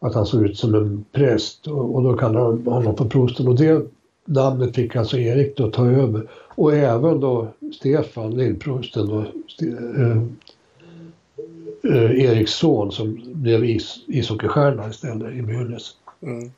att 0.00 0.14
han 0.14 0.26
såg 0.26 0.44
ut 0.46 0.58
som 0.58 0.74
en 0.74 1.04
präst 1.12 1.66
och, 1.66 1.94
och 1.94 2.02
då 2.02 2.16
kallade 2.16 2.56
de 2.56 2.66
honom 2.66 2.96
för 2.96 3.04
prosten. 3.04 3.48
Och 3.48 3.54
det 3.54 3.86
namnet 4.24 4.74
fick 4.74 4.96
alltså 4.96 5.18
Erik 5.18 5.56
då 5.56 5.70
ta 5.70 5.86
över. 5.86 6.28
Och 6.32 6.74
även 6.74 7.20
då 7.20 7.48
Stefan, 7.74 8.36
lillprosten, 8.36 9.08
då, 9.08 9.20
eh, 9.66 10.16
eh, 11.94 12.24
Eriks 12.24 12.52
son 12.52 12.92
som 12.92 13.20
blev 13.24 13.64
is, 13.64 13.96
ishockeystjärna 14.06 14.88
istället 14.88 15.34
i 15.34 15.42
Brynäs. 15.42 15.96
Mm. 16.22 16.52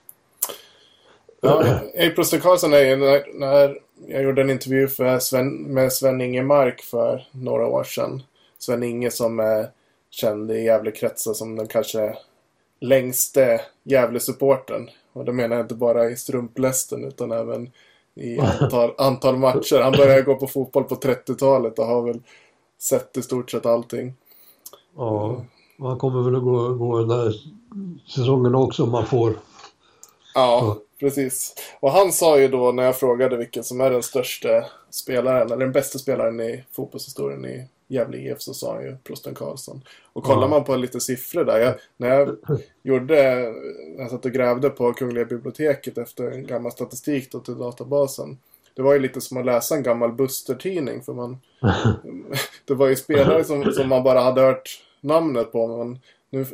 Ja, 1.40 1.80
Erik 1.94 2.14
Prosten 2.14 2.40
Karlsson 2.40 2.72
är 2.72 2.96
när, 2.96 3.38
när 3.38 3.78
jag 4.06 4.22
gjorde 4.22 4.42
en 4.42 4.50
intervju 4.50 4.88
för 4.88 5.18
Sven, 5.18 5.48
med 5.56 5.92
Sven-Inge 5.92 6.42
Mark 6.42 6.80
för 6.80 7.26
några 7.30 7.66
år 7.66 7.84
sedan. 7.84 8.22
Sven-Inge 8.58 9.10
som 9.10 9.40
är 9.40 9.68
känd 10.10 10.50
i 10.50 10.62
Gävlekretsar 10.62 11.32
som 11.32 11.56
den 11.56 11.66
kanske 11.66 12.16
längste 12.82 13.60
Gävle-supporten. 13.82 14.90
Och 15.12 15.24
det 15.24 15.32
menar 15.32 15.56
jag 15.56 15.64
inte 15.64 15.74
bara 15.74 16.10
i 16.10 16.16
strumplästen 16.16 17.04
utan 17.04 17.32
även 17.32 17.70
i 18.14 18.38
antal, 18.60 18.94
antal 18.98 19.36
matcher. 19.36 19.80
Han 19.80 19.92
började 19.92 20.22
gå 20.22 20.34
på 20.34 20.46
fotboll 20.46 20.84
på 20.84 20.94
30-talet 20.94 21.78
och 21.78 21.86
har 21.86 22.02
väl 22.02 22.20
sett 22.78 23.16
i 23.16 23.22
stort 23.22 23.50
sett 23.50 23.66
allting. 23.66 24.14
Ja, 24.96 25.44
han 25.78 25.98
kommer 25.98 26.22
väl 26.22 26.36
att 26.36 26.42
gå, 26.42 26.74
gå 26.74 26.98
den 26.98 27.10
här 27.10 27.34
säsongen 28.08 28.54
också 28.54 28.82
om 28.82 28.90
man 28.90 29.06
får. 29.06 29.34
Ja, 30.34 30.76
precis. 31.00 31.54
Och 31.80 31.90
han 31.90 32.12
sa 32.12 32.38
ju 32.38 32.48
då 32.48 32.72
när 32.72 32.82
jag 32.82 32.96
frågade 32.96 33.36
vilken 33.36 33.64
som 33.64 33.80
är 33.80 33.90
den 33.90 34.02
största 34.02 34.64
spelaren, 34.90 35.46
eller 35.46 35.56
den 35.56 35.72
bästa 35.72 35.98
spelaren 35.98 36.40
i 36.40 36.64
fotbollshistorien 36.72 37.44
i 37.44 37.68
Gävle 37.92 38.18
IF 38.18 38.40
så 38.40 38.54
sa 38.54 38.74
han 38.74 38.84
ju 38.84 38.96
Prosten 38.96 39.34
Karlsson. 39.34 39.82
Och 40.12 40.24
kollar 40.24 40.42
ja. 40.42 40.48
man 40.48 40.64
på 40.64 40.76
lite 40.76 41.00
siffror 41.00 41.44
där. 41.44 41.58
Jag, 41.58 41.74
när 41.96 42.08
jag 42.08 42.36
gjorde, 42.82 43.52
jag 43.98 44.10
satt 44.10 44.24
och 44.24 44.32
grävde 44.32 44.70
på 44.70 44.92
Kungliga 44.92 45.24
biblioteket 45.24 45.98
efter 45.98 46.30
en 46.30 46.46
gammal 46.46 46.72
statistik 46.72 47.32
då 47.32 47.40
till 47.40 47.58
databasen. 47.58 48.38
Det 48.74 48.82
var 48.82 48.92
ju 48.92 48.98
lite 48.98 49.20
som 49.20 49.36
att 49.36 49.46
läsa 49.46 49.74
en 49.74 49.82
gammal 49.82 50.12
Buster-tidning 50.12 51.02
för 51.02 51.12
man... 51.12 51.40
det 52.64 52.74
var 52.74 52.88
ju 52.88 52.96
spelare 52.96 53.44
som, 53.44 53.72
som 53.72 53.88
man 53.88 54.02
bara 54.02 54.20
hade 54.20 54.40
hört 54.40 54.84
namnet 55.00 55.52
på 55.52 55.66
men 55.66 55.98
nu, 56.30 56.44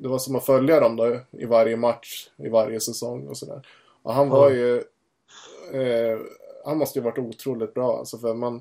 det 0.00 0.08
var 0.08 0.18
som 0.18 0.36
att 0.36 0.46
följa 0.46 0.80
dem 0.80 0.96
då 0.96 1.20
i 1.30 1.44
varje 1.44 1.76
match, 1.76 2.28
i 2.36 2.48
varje 2.48 2.80
säsong 2.80 3.28
och 3.28 3.36
sådär. 3.36 3.66
Och 4.02 4.14
han 4.14 4.28
var 4.28 4.50
ju... 4.50 4.76
Eh, 5.72 6.18
han 6.64 6.78
måste 6.78 6.98
ju 6.98 7.04
varit 7.04 7.18
otroligt 7.18 7.74
bra 7.74 7.98
alltså 7.98 8.18
för 8.18 8.34
man 8.34 8.60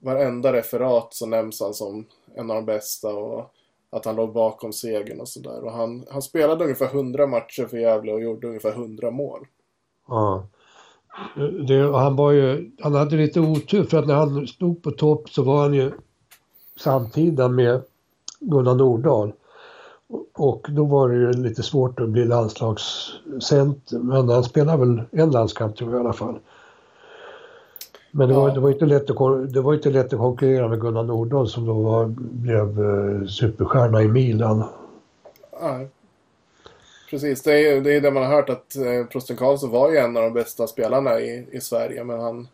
varenda 0.00 0.52
referat 0.52 1.14
så 1.14 1.26
nämns 1.26 1.60
han 1.60 1.74
som 1.74 2.06
en 2.34 2.50
av 2.50 2.56
de 2.56 2.64
bästa 2.64 3.08
och 3.08 3.54
att 3.90 4.04
han 4.04 4.16
låg 4.16 4.32
bakom 4.32 4.72
segern 4.72 5.20
och 5.20 5.28
sådär. 5.28 5.64
Och 5.64 5.72
han, 5.72 6.04
han 6.10 6.22
spelade 6.22 6.64
ungefär 6.64 6.86
100 6.86 7.26
matcher 7.26 7.66
för 7.66 7.76
Gävle 7.76 8.12
och 8.12 8.22
gjorde 8.22 8.46
ungefär 8.46 8.72
100 8.72 9.10
mål. 9.10 9.46
Ja. 10.08 10.46
Det, 11.68 11.96
han, 11.96 12.16
var 12.16 12.32
ju, 12.32 12.70
han 12.80 12.94
hade 12.94 13.16
lite 13.16 13.40
otur 13.40 13.84
för 13.84 13.98
att 13.98 14.06
när 14.06 14.14
han 14.14 14.46
stod 14.46 14.82
på 14.82 14.90
topp 14.90 15.30
så 15.30 15.42
var 15.42 15.62
han 15.62 15.74
ju 15.74 15.92
samtida 16.76 17.48
med 17.48 17.82
Gunnar 18.40 18.74
Nordahl. 18.74 19.32
Och 20.34 20.66
då 20.70 20.84
var 20.84 21.08
det 21.08 21.16
ju 21.16 21.32
lite 21.32 21.62
svårt 21.62 22.00
att 22.00 22.08
bli 22.08 22.24
landslagscenter. 22.24 23.98
Men 23.98 24.28
han 24.28 24.44
spelade 24.44 24.78
väl 24.78 25.02
en 25.10 25.30
landskamp 25.30 25.76
tror 25.76 25.90
jag 25.90 25.98
i 25.98 26.00
alla 26.00 26.12
fall. 26.12 26.38
Men 28.10 28.28
det, 28.28 28.34
var, 28.34 28.48
Ja. 28.48 28.54
det, 28.54 28.60
var 28.60 28.70
inte 28.70 28.86
lätt 28.86 29.10
att, 29.10 29.52
det 29.52 29.60
var 29.60 29.74
inte 29.74 29.90
lätt 29.90 30.12
att 30.12 30.18
konkurrera 30.18 30.68
med 30.68 30.80
Gunnar 30.80 31.02
Nordahl 31.02 31.48
som 31.48 31.66
då 31.66 31.72
var, 31.72 32.06
blev 32.16 32.80
eh, 32.80 33.26
superstjärna 33.26 34.02
i 34.02 34.08
Milan. 34.08 34.64
Nej. 35.62 35.88
Precis, 37.10 37.42
det 37.42 37.66
är 37.68 37.80
det, 37.80 37.92
är 37.94 38.00
det 38.00 38.10
man 38.10 38.22
har 38.22 38.30
hört 38.30 38.48
att 38.48 38.76
eh, 38.76 39.06
Prosten 39.12 39.36
Karlsson 39.36 39.70
var 39.70 39.90
ju 39.90 39.96
en 39.96 40.16
av 40.16 40.22
de 40.22 40.32
bästa 40.32 40.66
spelarna 40.66 41.20
i, 41.20 41.46
i 41.52 41.60
Sverige 41.60 42.04
men 42.04 42.20
han 42.20 42.48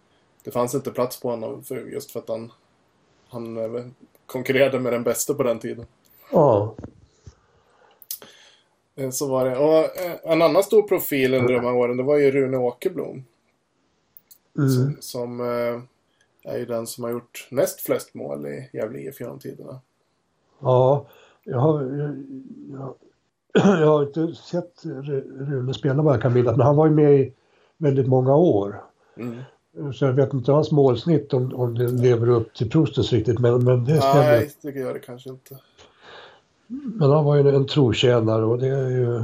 det 0.44 0.50
fanns 0.50 0.74
inte 0.74 0.90
plats 0.90 1.20
på 1.20 1.30
honom 1.30 1.62
för, 1.64 1.76
just 1.76 2.10
för 2.10 2.20
att 2.20 2.28
han, 2.28 2.52
han 3.28 3.56
eh, 3.56 3.84
konkurrerade 4.26 4.80
med 4.80 4.92
den 4.92 5.02
bästa 5.02 5.34
på 5.34 5.42
den 5.42 5.58
tiden. 5.58 5.86
Ja, 6.32 6.74
Eh, 8.96 9.10
Så 9.10 9.28
var 9.28 9.44
det. 9.44 9.56
Och 9.56 9.78
eh, 10.00 10.32
en 10.32 10.42
annan 10.42 10.62
stor 10.62 10.82
profil 10.82 11.34
under 11.34 11.54
de 11.54 11.64
här 11.64 11.74
åren 11.74 11.96
det 11.96 12.02
var 12.02 12.16
ju 12.16 12.30
Rune 12.30 12.56
Åkerblom. 12.56 13.24
Mm. 14.58 14.70
Som, 14.70 14.96
som 15.00 15.40
eh, 15.40 16.52
är 16.52 16.58
ju 16.58 16.66
den 16.66 16.86
som 16.86 17.04
har 17.04 17.10
gjort 17.10 17.48
näst 17.50 17.80
flest 17.80 18.14
mål 18.14 18.46
i 18.46 18.70
Gävle 18.72 18.98
IF 18.98 19.20
genom 19.20 19.38
tiderna. 19.38 19.80
ja 20.60 21.06
jag, 21.46 21.58
har, 21.58 21.82
jag, 21.82 22.24
jag, 22.72 22.94
jag 23.80 23.86
har 23.86 24.02
inte 24.02 24.34
sett 24.34 24.82
Ru- 24.82 25.50
Rune 25.50 25.74
spela 25.74 26.02
vad 26.02 26.14
jag 26.14 26.22
kan 26.22 26.32
minnas, 26.32 26.56
men 26.56 26.66
han 26.66 26.76
var 26.76 26.86
ju 26.86 26.92
med 26.92 27.20
i 27.20 27.32
väldigt 27.76 28.06
många 28.06 28.36
år. 28.36 28.82
Mm. 29.16 29.42
Så 29.94 30.04
jag 30.04 30.12
vet 30.12 30.32
inte 30.32 30.52
hans 30.52 30.70
målsnitt 30.70 31.32
om, 31.32 31.54
om 31.54 31.78
det 31.78 31.88
lever 31.88 32.28
upp 32.28 32.54
till 32.54 32.70
Prostens 32.70 33.12
riktigt, 33.12 33.38
men, 33.38 33.64
men 33.64 33.84
det 33.84 34.00
stämmer. 34.00 34.22
Nej, 34.22 34.54
det 34.62 34.70
gör 34.70 34.94
det 34.94 35.00
kanske 35.00 35.30
inte. 35.30 35.58
Men 36.66 37.10
han 37.10 37.24
var 37.24 37.36
ju 37.36 37.48
en 37.48 37.66
trotjänare 37.66 38.44
och 38.44 38.58
det 38.58 38.68
är 38.68 38.90
ju 38.90 39.22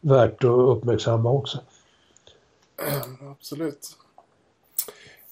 värt 0.00 0.44
att 0.44 0.76
uppmärksamma 0.76 1.30
också. 1.30 1.58
Absolut. 3.30 3.96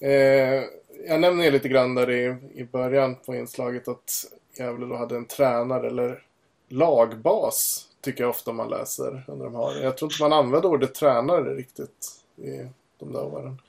Eh, 0.01 0.65
jag 1.07 1.21
nämnde 1.21 1.51
lite 1.51 1.69
grann 1.69 1.95
där 1.95 2.11
i, 2.11 2.37
i 2.55 2.65
början 2.65 3.17
på 3.17 3.35
inslaget 3.35 3.89
att 3.89 4.25
Gävle 4.59 4.87
då 4.87 4.97
hade 4.97 5.17
en 5.17 5.25
tränare 5.25 5.87
eller 5.87 6.23
lagbas 6.69 7.89
tycker 8.01 8.25
jag 8.25 8.31
ofta 8.31 8.53
man 8.53 8.71
läser 8.71 9.25
under 9.29 9.45
de 9.45 9.55
här. 9.55 9.83
Jag 9.83 9.97
tror 9.97 10.13
inte 10.13 10.23
man 10.23 10.33
använde 10.33 10.69
ordet 10.69 10.95
tränare 10.95 11.55
riktigt 11.55 12.23
i 12.37 12.69
de 12.99 13.13
där 13.13 13.25
åren. 13.25 13.61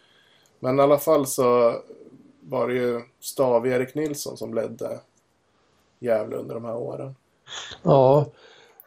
Men 0.59 0.79
i 0.79 0.81
alla 0.81 0.99
fall 0.99 1.27
så 1.27 1.75
var 2.39 2.67
det 2.67 2.73
ju 2.73 3.01
Stav-Erik 3.19 3.95
Nilsson 3.95 4.37
som 4.37 4.53
ledde 4.53 4.99
Gävle 5.99 6.35
under 6.35 6.55
de 6.55 6.65
här 6.65 6.75
åren. 6.75 7.15
Ja, 7.83 8.25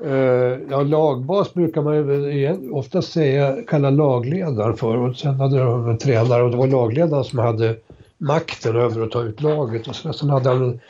Eh, 0.05 0.59
ja 0.71 0.83
lagbas 0.83 1.55
brukar 1.55 1.83
man 1.83 1.95
ju 1.95 2.51
oftast 2.71 2.73
ofta 2.73 3.03
säga, 3.03 3.57
kalla 3.69 3.91
lagledare 3.91 4.77
för 4.77 4.97
och 4.97 5.17
sen 5.17 5.35
hade 5.35 5.59
de 5.59 5.89
en 5.89 5.99
tränare 5.99 6.43
och 6.43 6.51
det 6.51 6.57
var 6.57 6.67
lagledaren 6.67 7.25
som 7.25 7.39
hade 7.39 7.77
makten 8.19 8.77
över 8.77 9.03
att 9.03 9.11
ta 9.11 9.23
ut 9.23 9.41
laget 9.41 9.89
och 9.89 9.97
sen, 9.97 10.13
sen 10.13 10.31
hade 10.31 10.49
han 10.49 10.63
en, 10.63 10.81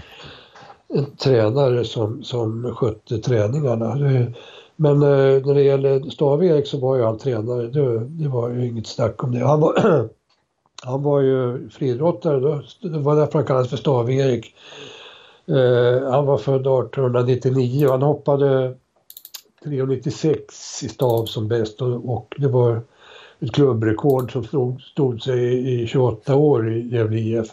en 0.94 1.16
tränare 1.16 1.85
som, 1.85 2.22
som 2.22 2.75
skötte 2.75 3.18
träningarna. 3.18 3.96
Men 4.77 5.03
eh, 5.03 5.46
när 5.46 5.55
det 5.55 5.62
gäller 5.62 6.11
Stav-Erik 6.11 6.66
så 6.66 6.79
var 6.79 6.96
ju 6.96 7.03
han 7.03 7.18
tränare, 7.18 7.66
det, 7.66 7.98
det 7.98 8.29
var 8.29 8.51
ju 8.51 8.66
inget 8.66 8.87
snack 8.87 9.25
om 9.25 9.33
det. 9.33 9.46
Han 9.46 9.61
var, 9.61 9.75
han 10.83 11.03
var 11.03 11.20
ju 11.20 11.68
friidrottare, 11.68 12.62
det 12.81 12.98
var 12.98 13.16
därför 13.16 13.38
han 13.38 13.46
kallades 13.46 13.70
för 13.70 13.77
Stav-Erik. 13.77 14.55
Eh, 15.48 16.11
han 16.11 16.27
var 16.27 16.38
född 16.38 16.61
1899 16.61 17.87
och 17.87 17.92
han 17.92 18.03
hoppade 18.03 18.75
3,96 19.64 20.85
i 20.85 20.88
stav 20.88 21.27
som 21.27 21.48
bäst 21.48 21.83
och, 21.83 22.14
och 22.14 22.35
det 22.38 22.48
var 22.48 22.83
ett 23.40 23.53
klubbrekord 23.53 24.33
som 24.33 24.44
stod, 24.44 24.81
stod 24.81 25.22
sig 25.22 25.72
i, 25.83 25.87
28 25.87 26.37
år 26.37 26.72
i 26.72 26.94
Gävle 26.94 27.18
IF. 27.18 27.46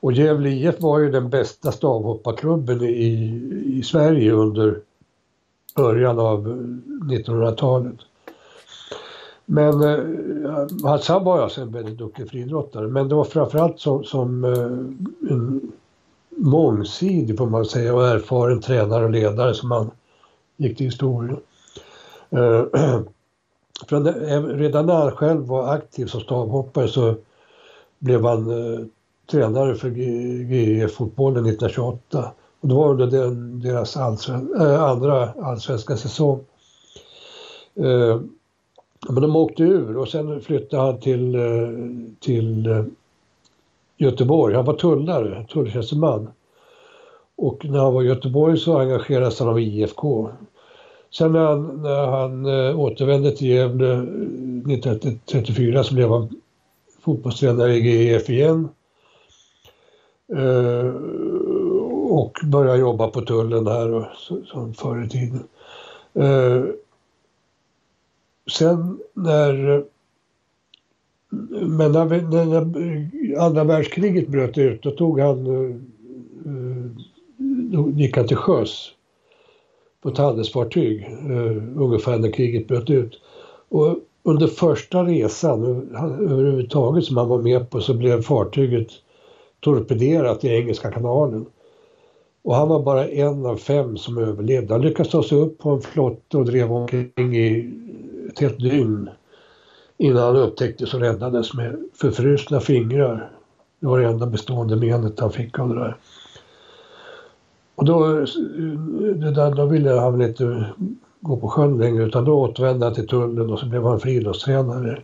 Och 0.00 0.12
Gävle 0.12 0.48
IF 0.48 0.80
var 0.80 0.98
ju 0.98 1.10
den 1.10 1.30
bästa 1.30 1.72
stavhopparklubben 1.72 2.82
i, 2.82 3.42
i 3.66 3.82
Sverige 3.82 4.32
under 4.32 4.80
början 5.76 6.18
av 6.18 6.46
1900-talet. 7.10 7.96
Men 9.50 9.82
eh, 9.82 10.54
alltså, 10.54 10.86
Hassan 10.86 11.24
var 11.24 11.42
alltså 11.42 11.60
en 11.60 11.72
väldigt 11.72 11.98
duktig 11.98 12.30
friidrottare 12.30 12.88
men 12.88 13.08
det 13.08 13.14
var 13.14 13.24
framförallt 13.24 13.80
som, 13.80 14.04
som 14.04 14.44
eh, 14.44 15.30
en 15.30 15.72
mångsidig 16.36 17.38
får 17.38 17.46
man 17.46 17.64
säga 17.64 17.94
och 17.94 18.08
erfaren 18.08 18.60
tränare 18.60 19.04
och 19.04 19.10
ledare 19.10 19.54
som 19.54 19.70
han 19.70 19.90
gick 20.58 20.76
till 20.76 20.86
historien. 20.86 21.40
Eh, 22.30 22.64
redan 24.46 24.86
när 24.86 24.94
han 24.94 25.10
själv 25.10 25.46
var 25.46 25.74
aktiv 25.74 26.06
som 26.06 26.20
stavhoppare 26.20 26.88
så 26.88 27.14
blev 27.98 28.24
han 28.24 28.50
eh, 28.50 28.86
tränare 29.30 29.74
för 29.74 29.88
GIF-fotbollen 29.88 31.46
1928. 31.46 32.32
Och 32.60 32.68
det 32.68 32.74
var 32.74 32.90
under 32.90 33.06
den, 33.06 33.60
deras 33.60 33.96
allsven, 33.96 34.54
äh, 34.60 34.82
andra 34.82 35.32
allsvenska 35.42 35.96
säsong. 35.96 36.44
Eh, 37.74 38.20
men 39.08 39.22
de 39.22 39.36
åkte 39.36 39.62
ur 39.62 39.96
och 39.96 40.08
sen 40.08 40.40
flyttade 40.40 40.82
han 40.82 41.00
till, 41.00 41.36
till 42.20 42.84
Göteborg. 43.96 44.54
Han 44.54 44.64
var 44.64 44.74
tullare, 44.74 45.44
tulltjänsteman. 45.44 46.28
Och 47.36 47.64
när 47.64 47.78
han 47.78 47.94
var 47.94 48.02
i 48.02 48.06
Göteborg 48.06 48.58
så 48.58 48.78
engagerades 48.78 49.40
han 49.40 49.48
av 49.48 49.60
IFK. 49.60 50.30
Sen 51.10 51.32
när 51.32 51.44
han, 51.44 51.82
när 51.82 52.06
han 52.06 52.46
eh, 52.46 52.80
återvände 52.80 53.36
till 53.36 53.48
Gävle 53.48 53.92
eh, 53.92 54.00
1934 54.00 55.84
så 55.84 55.94
blev 55.94 56.10
han 56.10 56.40
fotbollstränare 57.00 57.74
i 57.74 57.80
GIF 57.80 58.30
igen. 58.30 58.68
Eh, 60.36 60.94
och 62.10 62.38
började 62.44 62.78
jobba 62.78 63.08
på 63.08 63.20
tullen 63.20 63.66
här 63.66 64.12
som 64.46 64.74
förr 64.74 65.04
i 65.04 65.08
tiden. 65.08 65.42
Eh, 66.14 66.64
sen 68.50 68.98
när 69.14 69.84
men 71.50 71.92
när, 71.92 72.22
när, 72.22 72.44
när 72.44 73.38
andra 73.40 73.64
världskriget 73.64 74.28
bröt 74.28 74.58
ut 74.58 74.82
då 74.82 74.90
tog 74.90 75.20
han, 75.20 75.46
eh, 75.46 75.76
eh 76.46 76.90
då 77.70 77.90
gick 77.90 78.16
han 78.16 78.26
till 78.26 78.36
sjöss 78.36 78.92
på 80.02 80.08
ett 80.08 80.18
handelsfartyg 80.18 81.02
eh, 81.02 81.82
ungefär 81.82 82.18
när 82.18 82.30
kriget 82.30 82.68
bröt 82.68 82.90
ut. 82.90 83.20
Och 83.68 83.98
under 84.22 84.46
första 84.46 85.04
resan 85.04 85.90
han, 85.94 86.30
överhuvudtaget 86.30 87.04
som 87.04 87.16
han 87.16 87.28
var 87.28 87.42
med 87.42 87.70
på 87.70 87.80
så 87.80 87.94
blev 87.94 88.22
fartyget 88.22 88.88
torpederat 89.60 90.44
i 90.44 90.48
Engelska 90.48 90.90
kanalen. 90.90 91.46
Och 92.42 92.54
han 92.54 92.68
var 92.68 92.82
bara 92.82 93.08
en 93.08 93.46
av 93.46 93.56
fem 93.56 93.96
som 93.96 94.18
överlevde. 94.18 94.74
Han 94.74 94.82
lyckades 94.82 95.12
ta 95.12 95.22
sig 95.22 95.38
upp 95.38 95.58
på 95.58 95.70
en 95.70 95.80
flotte 95.80 96.36
och 96.36 96.44
drev 96.44 96.72
omkring 96.72 97.36
i 97.36 97.72
ett 98.28 98.38
helt 98.38 98.58
dygn 98.58 99.10
innan 99.98 100.22
han 100.22 100.36
upptäcktes 100.36 100.94
och 100.94 101.00
räddades 101.00 101.54
med 101.54 101.76
förfrusna 101.94 102.60
fingrar. 102.60 103.30
Det 103.80 103.86
var 103.86 103.98
det 103.98 104.06
enda 104.06 104.26
bestående 104.26 104.76
menet 104.76 105.20
han 105.20 105.32
fick 105.32 105.58
av 105.58 105.68
det 105.68 105.74
där. 105.74 105.96
Och 107.78 107.84
då, 107.84 108.06
det 109.14 109.30
där, 109.30 109.54
då 109.54 109.66
ville 109.66 109.90
han 109.90 110.18
väl 110.18 110.28
inte 110.28 110.66
gå 111.20 111.36
på 111.36 111.48
sjön 111.48 111.78
längre 111.78 112.04
utan 112.04 112.24
då 112.24 112.40
återvände 112.40 112.86
han 112.86 112.94
till 112.94 113.06
tullen 113.06 113.50
och 113.50 113.58
så 113.58 113.66
blev 113.66 113.84
han 113.84 114.00
friidrottstränare 114.00 115.02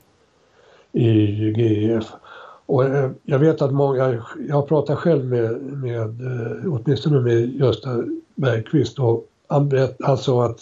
i 0.93 1.11
GIF. 1.51 2.13
Och 2.67 2.85
eh, 2.85 3.11
jag 3.23 3.39
vet 3.39 3.63
att 3.63 3.73
många, 3.73 4.23
jag 4.49 4.57
har 4.57 4.63
pratat 4.63 4.99
själv 4.99 5.25
med, 5.25 5.63
med 5.63 6.21
eh, 6.21 6.73
åtminstone 6.73 7.21
med 7.21 7.55
Gösta 7.55 8.05
Bergqvist 8.35 8.99
och 8.99 9.27
han, 9.49 9.69
berätt, 9.69 9.97
han 10.01 10.19
sa 10.19 10.45
att 10.45 10.61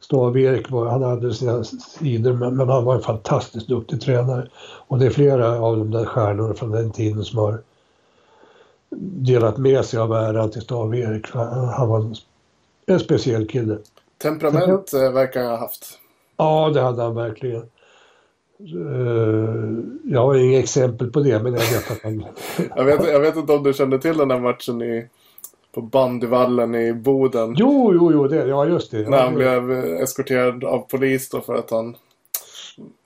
Stav-Erik 0.00 0.70
han 0.70 1.02
hade 1.02 1.34
sina 1.34 1.64
sidor 1.64 2.32
men, 2.32 2.56
men 2.56 2.68
han 2.68 2.84
var 2.84 2.94
en 2.94 3.00
fantastiskt 3.00 3.68
duktig 3.68 4.00
tränare. 4.00 4.48
Och 4.88 4.98
det 4.98 5.06
är 5.06 5.10
flera 5.10 5.60
av 5.60 5.76
de 5.76 5.90
där 5.90 6.04
stjärnorna 6.04 6.54
från 6.54 6.70
den 6.70 6.90
tiden 6.90 7.24
som 7.24 7.38
har 7.38 7.62
delat 8.98 9.58
med 9.58 9.84
sig 9.84 10.00
av 10.00 10.12
äran 10.12 10.50
till 10.50 10.62
Stav-Erik. 10.62 11.30
Han, 11.30 11.68
han 11.68 11.88
var 11.88 12.14
en, 12.86 13.00
speciell 13.00 13.46
kille. 13.46 13.78
Temperament 14.22 14.92
eh, 14.92 15.12
verkar 15.12 15.40
han 15.42 15.50
ha 15.50 15.58
haft. 15.58 15.98
Ja, 16.36 16.70
det 16.74 16.80
hade 16.80 17.02
han 17.02 17.14
verkligen. 17.14 17.62
Eh, 18.58 19.84
Jag 20.04 20.20
har 20.20 20.34
inga 20.34 20.58
exempel 20.58 21.10
på 21.10 21.20
det, 21.20 21.42
men 21.42 21.52
jag 21.52 21.60
vet 21.60 21.90
att 21.90 22.02
han... 22.02 22.24
Jag 22.76 22.84
vet, 22.84 23.08
jag 23.08 23.20
vet 23.20 23.36
inte 23.36 23.52
om 23.52 23.62
du 23.62 23.72
kände 23.72 23.98
till 23.98 24.16
den 24.16 24.28
där 24.28 24.40
matchen 24.40 24.82
i, 24.82 25.06
på 25.74 25.82
bandyvallen 25.82 26.74
i 26.74 26.92
Boden. 26.92 27.54
Jo, 27.58 27.92
jo, 27.94 28.12
jo, 28.12 28.28
det, 28.28 28.46
ja 28.46 28.66
just 28.66 28.90
det. 28.90 29.10
När 29.10 29.22
han 29.22 29.34
blev 29.34 29.70
eskorterad 29.72 30.64
av 30.64 30.78
polis 30.78 31.28
då 31.30 31.40
för 31.40 31.54
att 31.54 31.70
han... 31.70 31.96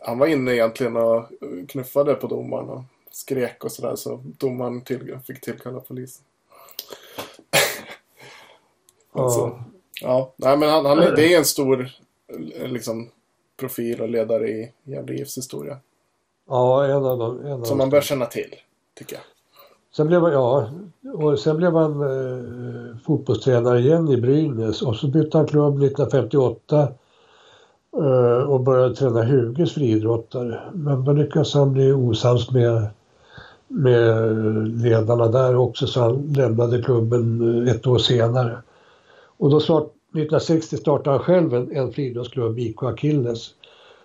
Han 0.05 0.19
var 0.19 0.27
inne 0.27 0.55
egentligen 0.55 0.97
och 0.97 1.25
knuffade 1.69 2.15
på 2.15 2.27
domaren 2.27 2.69
och 2.69 2.83
skrek 3.19 3.65
och 3.65 3.73
sådär 3.73 3.97
så 3.97 4.21
domaren 4.25 4.81
till, 4.81 5.19
fick 5.27 5.41
tillkalla 5.41 5.81
polisen. 5.81 6.25
alltså, 9.13 9.41
Ja. 9.41 9.65
ja. 10.01 10.33
Nej 10.37 10.57
men 10.57 10.69
han, 10.69 10.87
han, 10.87 10.99
det 10.99 11.35
är 11.35 11.39
en 11.39 11.45
stor 11.45 11.91
liksom, 12.67 13.11
profil 13.57 14.01
och 14.01 14.09
ledare 14.09 14.49
i 14.49 14.73
Gävle 14.83 15.15
IFs 15.15 15.39
historia. 15.39 15.79
Ja, 16.49 16.85
en 16.85 17.05
av 17.05 17.19
dem. 17.19 17.47
En 17.47 17.53
av 17.53 17.65
Som 17.65 17.79
man 17.79 17.91
bör 17.91 18.01
känna 18.01 18.27
till, 18.27 18.55
tycker 18.95 19.17
jag. 19.17 19.23
Sen 19.97 20.07
blev 20.07 20.23
han, 20.23 20.33
ja, 20.33 20.71
och 21.15 21.39
sen 21.39 21.57
blev 21.57 21.75
han 21.75 22.03
eh, 22.03 22.97
fotbollstränare 23.07 23.79
igen 23.79 24.09
i 24.09 24.17
Brynäs 24.17 24.83
och 24.83 24.97
så 24.97 25.07
bytte 25.07 25.39
han 25.39 25.47
klubb 25.47 25.83
1958 25.83 26.89
eh, 27.97 28.51
och 28.51 28.61
började 28.61 28.95
träna 28.95 29.23
Huges 29.23 29.75
friidrottare. 29.75 30.61
Men 30.75 31.05
då 31.05 31.13
lyckades 31.13 31.55
han 31.55 31.73
bli 31.73 31.93
osams 31.93 32.51
med, 32.51 32.89
med 33.69 34.39
ledarna 34.83 35.29
där 35.29 35.57
också 35.57 35.87
så 35.87 36.01
han 36.01 36.33
lämnade 36.33 36.83
klubben 36.83 37.41
eh, 37.67 37.75
ett 37.75 37.87
år 37.87 37.99
senare. 37.99 38.59
Och 39.39 39.51
då 39.51 39.61
snart, 39.61 39.85
1960 39.85 40.77
startade 40.77 41.17
han 41.17 41.25
själv 41.25 41.55
en, 41.55 41.77
en 41.77 41.93
friidrottsklubb, 41.93 42.59
IK 42.59 42.83
Akilles, 42.83 43.51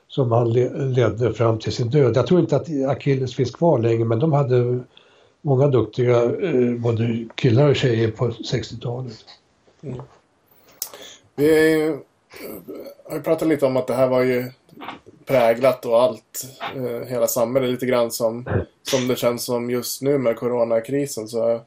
som 0.08 0.32
han 0.32 0.54
ledde 0.93 1.34
fram 1.34 1.60
till 1.60 1.73
sin 1.73 1.89
död. 1.89 2.17
Jag 2.17 2.28
tror 2.28 2.39
inte 2.39 2.56
att 2.56 2.67
Akilles 2.88 3.36
finns 3.36 3.52
kvar 3.52 3.80
längre 3.80 4.06
men 4.06 4.19
de 4.19 4.34
hade 4.34 4.80
många 5.41 5.67
duktiga 5.67 6.23
eh, 6.23 6.71
både 6.78 7.26
killar 7.36 7.69
och 7.69 7.76
tjejer 7.76 8.12
på 8.12 8.30
60-talet. 8.30 9.26
Mm. 9.84 10.02
Vi 11.36 11.49
har 13.10 13.15
ju 13.15 13.21
pratat 13.23 13.47
lite 13.47 13.65
om 13.65 13.78
att 13.78 13.88
det 13.88 13.93
här 13.93 14.08
var 14.08 14.21
ju 14.21 14.52
präglat 15.25 15.86
och 15.86 16.01
allt, 16.01 16.45
eh, 16.75 17.07
hela 17.07 17.27
samhället 17.27 17.69
lite 17.69 17.86
grann 17.86 18.12
som, 18.12 18.45
som 18.83 19.07
det 19.07 19.15
känns 19.15 19.43
som 19.43 19.69
just 19.69 20.01
nu 20.01 20.17
med 20.17 20.36
coronakrisen 20.36 21.27
så 21.27 21.62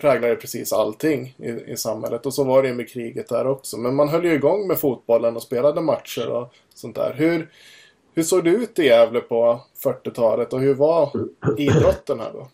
präglar 0.00 0.28
det 0.28 0.36
precis 0.36 0.72
allting 0.72 1.34
i, 1.38 1.72
i 1.72 1.76
samhället. 1.76 2.26
Och 2.26 2.34
så 2.34 2.44
var 2.44 2.62
det 2.62 2.68
ju 2.68 2.74
med 2.74 2.88
kriget 2.88 3.28
där 3.28 3.46
också. 3.46 3.76
Men 3.76 3.94
man 3.94 4.08
höll 4.08 4.24
ju 4.24 4.34
igång 4.34 4.66
med 4.66 4.78
fotbollen 4.78 5.36
och 5.36 5.42
spelade 5.42 5.80
matcher 5.80 6.28
och 6.28 6.54
sånt 6.74 6.96
där. 6.96 7.14
Hur, 7.16 7.50
hur 8.14 8.22
såg 8.22 8.44
det 8.44 8.50
ut 8.50 8.78
i 8.78 8.84
Gävle 8.84 9.20
på 9.20 9.60
40-talet 9.84 10.52
och 10.52 10.60
hur 10.60 10.74
var 10.74 11.10
idrotten 11.58 12.20
här 12.20 12.30
då? 12.32 12.48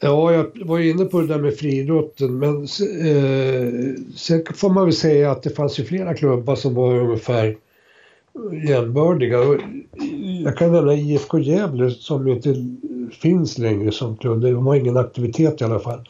Ja, 0.00 0.32
jag 0.32 0.50
var 0.64 0.78
ju 0.78 0.90
inne 0.90 1.04
på 1.04 1.20
det 1.20 1.26
där 1.26 1.38
med 1.38 1.56
friidrotten 1.56 2.38
men 2.38 2.56
eh, 2.62 3.96
sen 4.16 4.44
får 4.54 4.70
man 4.70 4.84
väl 4.84 4.94
säga 4.94 5.30
att 5.30 5.42
det 5.42 5.50
fanns 5.50 5.78
ju 5.78 5.84
flera 5.84 6.14
klubbar 6.14 6.54
som 6.54 6.74
var 6.74 6.94
ungefär 6.94 7.56
jämbördiga. 8.68 9.38
Jag 10.44 10.56
kan 10.56 10.72
nämna 10.72 10.94
IFK 10.94 11.38
Gävle 11.38 11.90
som 11.90 12.28
inte 12.28 12.54
finns 13.12 13.58
längre 13.58 13.92
som 13.92 14.16
klubb. 14.16 14.40
De 14.40 14.66
har 14.66 14.74
ingen 14.74 14.96
aktivitet 14.96 15.60
i 15.60 15.64
alla 15.64 15.80
fall. 15.80 16.08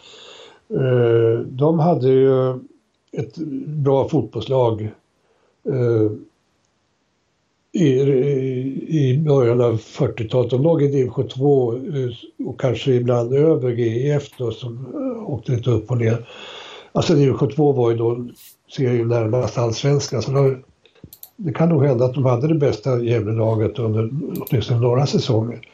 Eh, 0.70 1.40
de 1.46 1.78
hade 1.78 2.08
ju 2.08 2.50
ett 3.12 3.36
bra 3.66 4.08
fotbollslag 4.08 4.82
eh, 5.68 6.10
i, 7.72 8.00
i 8.88 9.18
början 9.26 9.60
av 9.60 9.80
40-talet. 9.80 10.50
De 10.50 10.62
låg 10.62 10.82
i 10.82 10.88
division 10.88 11.28
2 11.28 11.74
eh, 11.74 11.80
och 12.46 12.60
kanske 12.60 12.92
ibland 12.92 13.34
över 13.34 13.70
GIF 13.70 14.30
då 14.38 14.50
som 14.50 14.94
åkte 15.26 15.52
lite 15.52 15.70
upp 15.70 15.90
och 15.90 15.98
ner. 15.98 16.28
Alltså 16.92 17.14
division 17.14 17.50
2 17.50 17.72
var 17.72 17.90
ju 17.90 17.96
då 17.96 18.28
serien 18.76 19.08
närmast 19.08 19.58
allsvenskan 19.58 20.22
så 20.22 20.56
det 21.36 21.52
kan 21.52 21.68
nog 21.68 21.84
hända 21.84 22.04
att 22.04 22.14
de 22.14 22.24
hade 22.24 22.48
det 22.48 22.54
bästa 22.54 22.98
Gävlelaget 23.02 23.78
under 23.78 24.10
åtminstone 24.40 24.80
några 24.80 25.06
säsonger. 25.06 25.68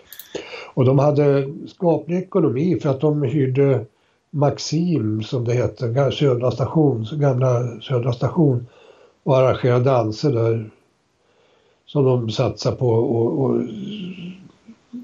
Och 0.74 0.84
de 0.84 0.98
hade 0.98 1.52
skaplig 1.66 2.18
ekonomi 2.18 2.80
för 2.82 2.88
att 2.88 3.00
de 3.00 3.22
hyrde 3.22 3.84
Maxim 4.30 5.22
som 5.22 5.44
det 5.44 5.52
hette, 5.52 6.12
Södra 6.12 6.50
station, 6.50 7.06
gamla 7.12 7.80
Södra 7.80 8.12
station 8.12 8.66
och 9.22 9.38
arrangerade 9.38 9.84
danser 9.84 10.32
där 10.32 10.70
som 11.86 12.04
de 12.04 12.30
satsade 12.30 12.76
på 12.76 12.88
och, 12.88 13.44
och, 13.44 13.60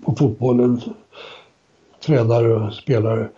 på 0.05 0.15
fotbollen. 0.17 0.81
Tränare 2.07 2.55
och 2.55 2.73
spelare. 2.73 3.29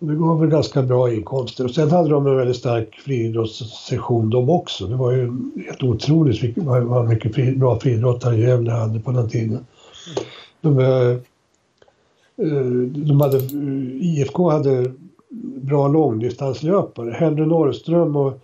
Det 0.00 0.14
gav 0.14 0.40
väl 0.40 0.50
ganska 0.50 0.82
bra 0.82 1.12
inkomster. 1.12 1.64
Och 1.64 1.70
sen 1.70 1.90
hade 1.90 2.08
de 2.08 2.26
en 2.26 2.36
väldigt 2.36 2.56
stark 2.56 2.94
friidrottssession 2.94 4.30
de 4.30 4.50
också. 4.50 4.86
Det 4.86 4.96
var 4.96 5.12
ju 5.12 5.32
helt 5.66 5.82
otroligt 5.82 6.56
vad 6.56 7.08
mycket 7.08 7.34
fri, 7.34 7.56
bra 7.56 7.80
friidrottare 7.80 8.36
Gävle 8.36 8.70
hade 8.70 9.00
på 9.00 9.10
den 9.10 9.28
tiden. 9.28 9.66
De, 10.60 10.78
eh, 10.78 11.10
eh, 12.46 12.66
de 12.86 13.20
hade, 13.20 13.38
IFK 14.00 14.50
hade 14.50 14.92
bra 15.62 15.88
långdistanslöpare. 15.88 17.10
Henry 17.10 17.46
Norrström 17.46 18.16
och 18.16 18.40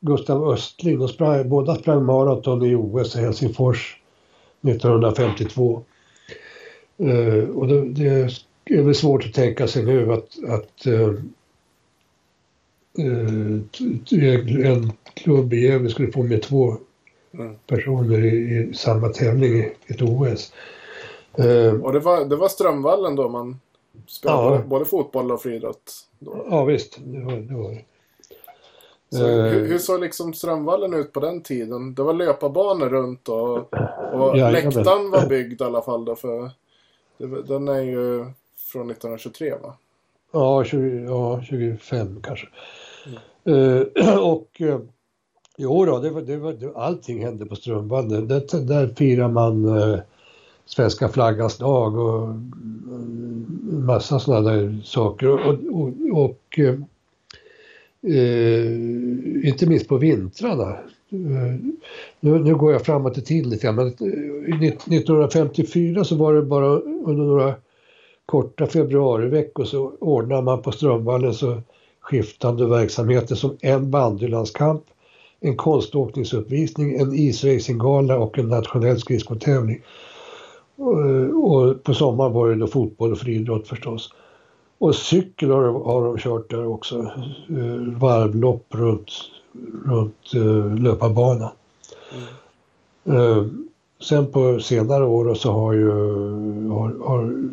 Gustav 0.00 0.48
Östling. 0.48 0.98
De 0.98 1.08
sprang, 1.08 1.48
båda 1.48 1.74
sprang 1.74 2.04
maraton 2.04 2.62
i 2.62 2.74
OS 2.74 3.16
i 3.16 3.20
Helsingfors 3.20 3.96
1952. 4.62 5.82
Eh, 6.98 7.48
och 7.48 7.68
det, 7.68 7.84
det, 7.84 8.32
är 8.64 8.82
väl 8.82 8.94
svårt 8.94 9.24
att 9.24 9.34
tänka 9.34 9.68
sig 9.68 9.84
nu 9.84 10.12
att, 10.12 10.44
att 10.48 10.86
uh, 10.86 11.10
uh, 12.98 13.60
en 14.66 14.92
klubb 15.14 15.52
i 15.52 15.66
Gävle 15.66 15.90
skulle 15.90 16.12
få 16.12 16.22
med 16.22 16.42
två 16.42 16.76
mm. 17.34 17.56
personer 17.66 18.24
i, 18.24 18.28
i, 18.28 18.74
samma 18.74 19.08
tävling 19.08 19.52
i 19.52 19.72
ett 19.86 20.02
OS. 20.02 20.52
och 21.82 21.92
det 21.92 22.00
var, 22.00 22.24
det 22.24 22.36
var 22.36 22.48
Strömvallen 22.48 23.16
då 23.16 23.28
man 23.28 23.60
spelade 24.06 24.56
ja. 24.56 24.62
både 24.66 24.84
fotboll 24.84 25.32
och 25.32 25.42
friidrott? 25.42 25.92
Ja 26.50 26.64
visst, 26.64 26.98
det 27.04 27.20
var 27.20 27.32
det. 27.32 27.54
Var 27.54 27.70
det. 27.70 27.84
Så 29.14 29.26
hur, 29.26 29.66
hur 29.66 29.78
såg 29.78 30.00
liksom 30.00 30.34
Strömvallen 30.34 30.94
ut 30.94 31.12
på 31.12 31.20
den 31.20 31.42
tiden? 31.42 31.94
Det 31.94 32.02
var 32.02 32.12
löparbanor 32.12 32.88
runt 32.88 33.28
och, 33.28 33.56
och 34.12 34.38
ja, 34.38 34.50
läktaren 34.50 35.10
var 35.10 35.28
byggd 35.28 35.60
i 35.60 35.64
alla 35.64 35.82
fall 35.82 36.04
då 36.04 36.16
för 36.16 36.50
det, 37.18 37.42
den 37.42 37.68
är 37.68 37.82
ju 37.82 38.26
från 38.74 38.90
1923 38.90 39.54
va? 39.62 39.74
Ja, 40.32 40.64
20, 40.64 41.04
ja 41.04 41.42
25 41.42 42.22
kanske. 42.22 42.46
Mm. 43.44 43.58
Uh, 43.58 44.18
och 44.32 44.60
uh, 44.60 44.78
jo 45.56 45.84
då, 45.84 45.98
det 45.98 46.10
var, 46.10 46.20
det 46.20 46.36
var, 46.36 46.52
det, 46.52 46.76
allting 46.76 47.24
hände 47.24 47.46
på 47.46 47.56
Strömvallen. 47.56 48.28
Det, 48.28 48.66
där 48.66 48.94
firar 48.96 49.28
man 49.28 49.64
uh, 49.64 49.98
svenska 50.66 51.08
flaggans 51.08 51.58
dag 51.58 51.98
och 51.98 52.28
massa 53.64 54.20
sådana 54.20 54.50
där 54.50 54.80
saker. 54.84 55.28
Och, 55.28 55.54
och, 55.70 55.92
och 56.24 56.58
Eh, 58.06 58.72
inte 59.48 59.66
minst 59.66 59.88
på 59.88 59.96
vintrarna. 59.96 60.76
Nu, 62.20 62.20
nu, 62.20 62.54
går 62.54 62.72
jag 62.72 62.84
framåt 62.84 63.18
i 63.18 63.22
tiden 63.22 63.50
lite 63.50 63.66
grann, 63.66 63.74
men 63.74 63.86
1954 63.86 66.04
så 66.04 66.16
var 66.16 66.34
det 66.34 66.42
bara 66.42 66.80
under 66.80 67.24
några 67.24 67.54
korta 68.26 68.66
februariveckor 68.66 69.64
så 69.64 69.92
ordnar 70.00 70.42
man 70.42 70.62
på 70.62 70.72
Strömvallen 70.72 71.34
så 71.34 71.60
skiftande 72.00 72.66
verksamheter 72.66 73.34
som 73.34 73.56
en 73.60 73.90
bandylandskamp, 73.90 74.82
en 75.40 75.56
konståkningsuppvisning, 75.56 76.94
en 76.94 77.14
isracinggala 77.14 78.18
och 78.18 78.38
en 78.38 78.48
nationell 78.48 78.98
skridskotävling. 78.98 79.82
Och, 81.34 81.82
på 81.84 81.94
sommaren 81.94 82.32
var 82.32 82.48
det 82.48 82.54
då 82.54 82.66
fotboll 82.66 83.12
och 83.12 83.18
friidrott 83.18 83.68
förstås. 83.68 84.14
Och 84.78 84.94
cykel 84.94 85.50
har, 85.50 85.62
har 85.62 86.04
de 86.04 86.18
kört 86.18 86.50
där 86.50 86.66
också. 86.66 86.98
Eh, 87.48 87.98
varvlopp 88.00 88.66
runt, 88.68 89.10
runt 89.84 90.34
uh, 90.34 90.74
löparbanan. 90.74 91.50
Mm. 93.04 93.68
Sen 94.04 94.32
på 94.32 94.60
senare 94.60 95.04
år 95.04 95.34
så 95.34 95.52
har 95.52 95.72
ju 95.72 95.90
har, 96.70 96.88
har, 97.04 97.48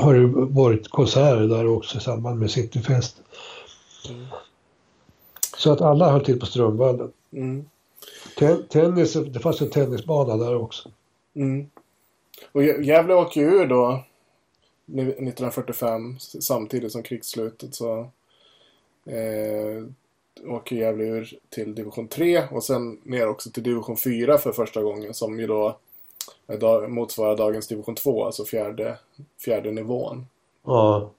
har 0.00 0.14
det 0.14 0.26
varit 0.54 0.88
konserter 0.88 1.48
där 1.48 1.66
också 1.66 1.98
i 1.98 2.00
samband 2.00 2.40
med 2.40 2.50
Cityfest. 2.50 3.22
Mm. 4.08 4.26
Så 5.56 5.72
att 5.72 5.80
alla 5.80 6.10
höll 6.10 6.24
till 6.24 6.40
på 6.40 6.46
Strömvallen. 6.46 7.12
Mm. 7.32 7.64
Ten, 8.38 8.62
tennis, 8.68 9.12
det 9.12 9.40
fanns 9.40 9.60
en 9.60 9.70
tennisbana 9.70 10.36
där 10.36 10.56
också. 10.56 10.88
Mm. 11.34 11.66
Och 12.52 12.64
Gävle 12.64 13.14
åker 13.14 13.40
ju 13.40 13.46
ur 13.46 13.66
då 13.66 14.04
1945 14.86 16.18
samtidigt 16.18 16.92
som 16.92 17.02
krigsslutet 17.02 17.74
så 17.74 17.98
eh, 19.06 19.86
åker 20.46 20.76
Gävle 20.76 21.04
ur 21.04 21.38
till 21.48 21.74
division 21.74 22.08
3 22.08 22.42
och 22.50 22.64
sen 22.64 23.00
ner 23.02 23.28
också 23.28 23.50
till 23.50 23.62
division 23.62 23.96
4 23.96 24.38
för 24.38 24.52
första 24.52 24.82
gången 24.82 25.14
som 25.14 25.40
ju 25.40 25.46
då 25.46 25.76
motsvarar 26.88 27.36
dagens 27.36 27.68
division 27.68 27.94
2, 27.94 28.24
alltså 28.24 28.44
fjärde, 28.44 28.98
fjärde 29.44 29.70
nivån. 29.70 30.26
Ja. 30.64 31.10